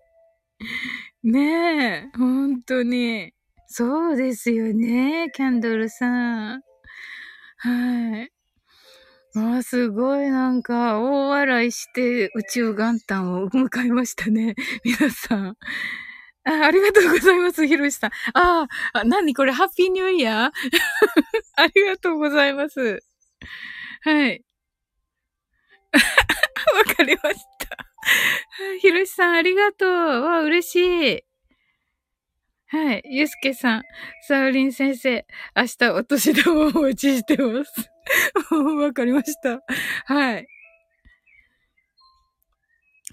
[1.23, 3.33] ねえ、本当に。
[3.67, 6.61] そうですよね、キャンドルさん。
[7.57, 8.34] はい。
[9.37, 14.55] ああすごいなんか、大笑いして宇宙元旦を迎えましたね。
[14.85, 15.57] 皆さん。
[16.47, 18.11] あありがとうございます、ひろしさん。
[18.33, 20.51] ああ、何これ、ハッピーニューイヤー？
[21.57, 23.03] ありがとうございます。
[24.03, 24.43] はい。
[26.87, 27.77] わかりました。
[28.81, 29.91] ひろしさん、ありがとう。
[30.23, 30.75] わ、嬉し
[31.19, 31.23] い。
[32.67, 33.03] はい。
[33.05, 33.83] ゆうすけさん、
[34.27, 35.25] サウリン先生、
[35.55, 37.89] 明日お年玉をお待ちしてます。
[38.79, 39.61] わかりました。
[40.05, 40.47] はい。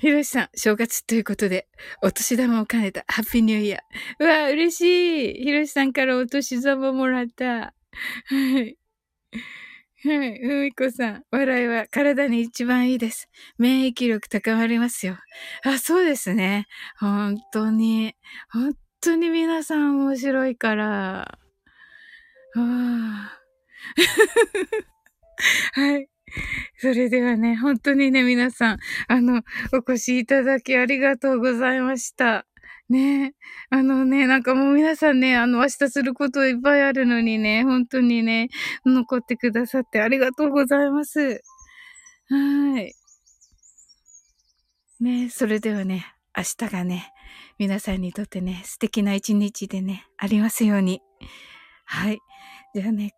[0.00, 1.68] ひろしさん、正月ということで、
[2.02, 4.24] お年玉を兼ねたハッピーニューイヤー。
[4.24, 5.44] うわ、嬉しい。
[5.44, 7.46] ひろしさんからお年玉もらった。
[7.46, 7.74] は
[8.30, 8.78] い。
[10.04, 10.40] はい。
[10.40, 13.28] ふみこさん、笑いは体に一番いいです。
[13.58, 15.18] 免疫力高まりますよ。
[15.62, 16.66] あ、そうですね。
[16.98, 18.16] 本当に、
[18.50, 21.38] 本当に皆さん面白いから。
[22.54, 23.38] あ
[25.72, 26.08] はい。
[26.78, 29.42] それではね、本当にね、皆さん、あの、
[29.72, 32.46] お越しいただきありがとうございました。
[32.88, 33.34] ね
[33.70, 38.50] あのね、なんかもう皆さんね、あの、明日することいっぱいあるのにね、本当にね、
[38.86, 41.42] 残ってくださってありがとうございます。
[42.28, 42.94] はい。
[45.00, 46.06] ねそれではね、
[46.36, 47.12] 明日がね、
[47.62, 51.00] 皆さんにとってね、素敵な一日でね、ありますように。
[51.84, 52.18] はい。
[52.74, 53.14] じゃあね、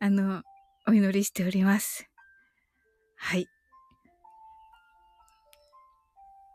[0.00, 0.42] あの、
[0.86, 2.06] お祈りしております。
[3.16, 3.46] はい。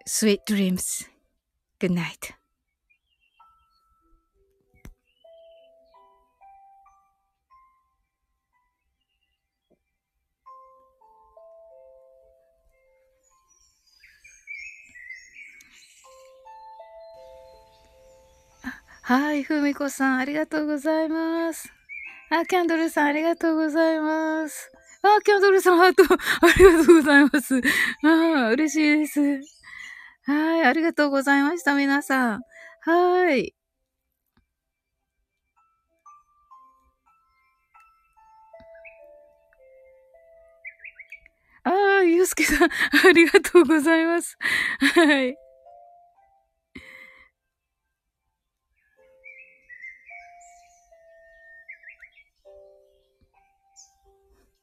[0.08, 1.10] Sweet dreams.
[1.80, 2.41] Good night.
[19.04, 21.74] はい、ふみこさん、ありがとうございます。
[22.30, 24.72] あ、キャンドルさん、ありがとうございます。
[25.02, 26.18] あ、キャンドルさん、ハート、 あ
[26.58, 27.62] りがとうございます。
[28.04, 29.20] あ嬉しいです。
[30.26, 32.42] はい、ありがとうございました、皆さん。
[32.82, 33.56] はい。
[41.64, 41.72] あ
[42.02, 42.70] あ、ゆうすけさん、
[43.08, 44.38] ありがとうございます。
[44.96, 45.51] はい。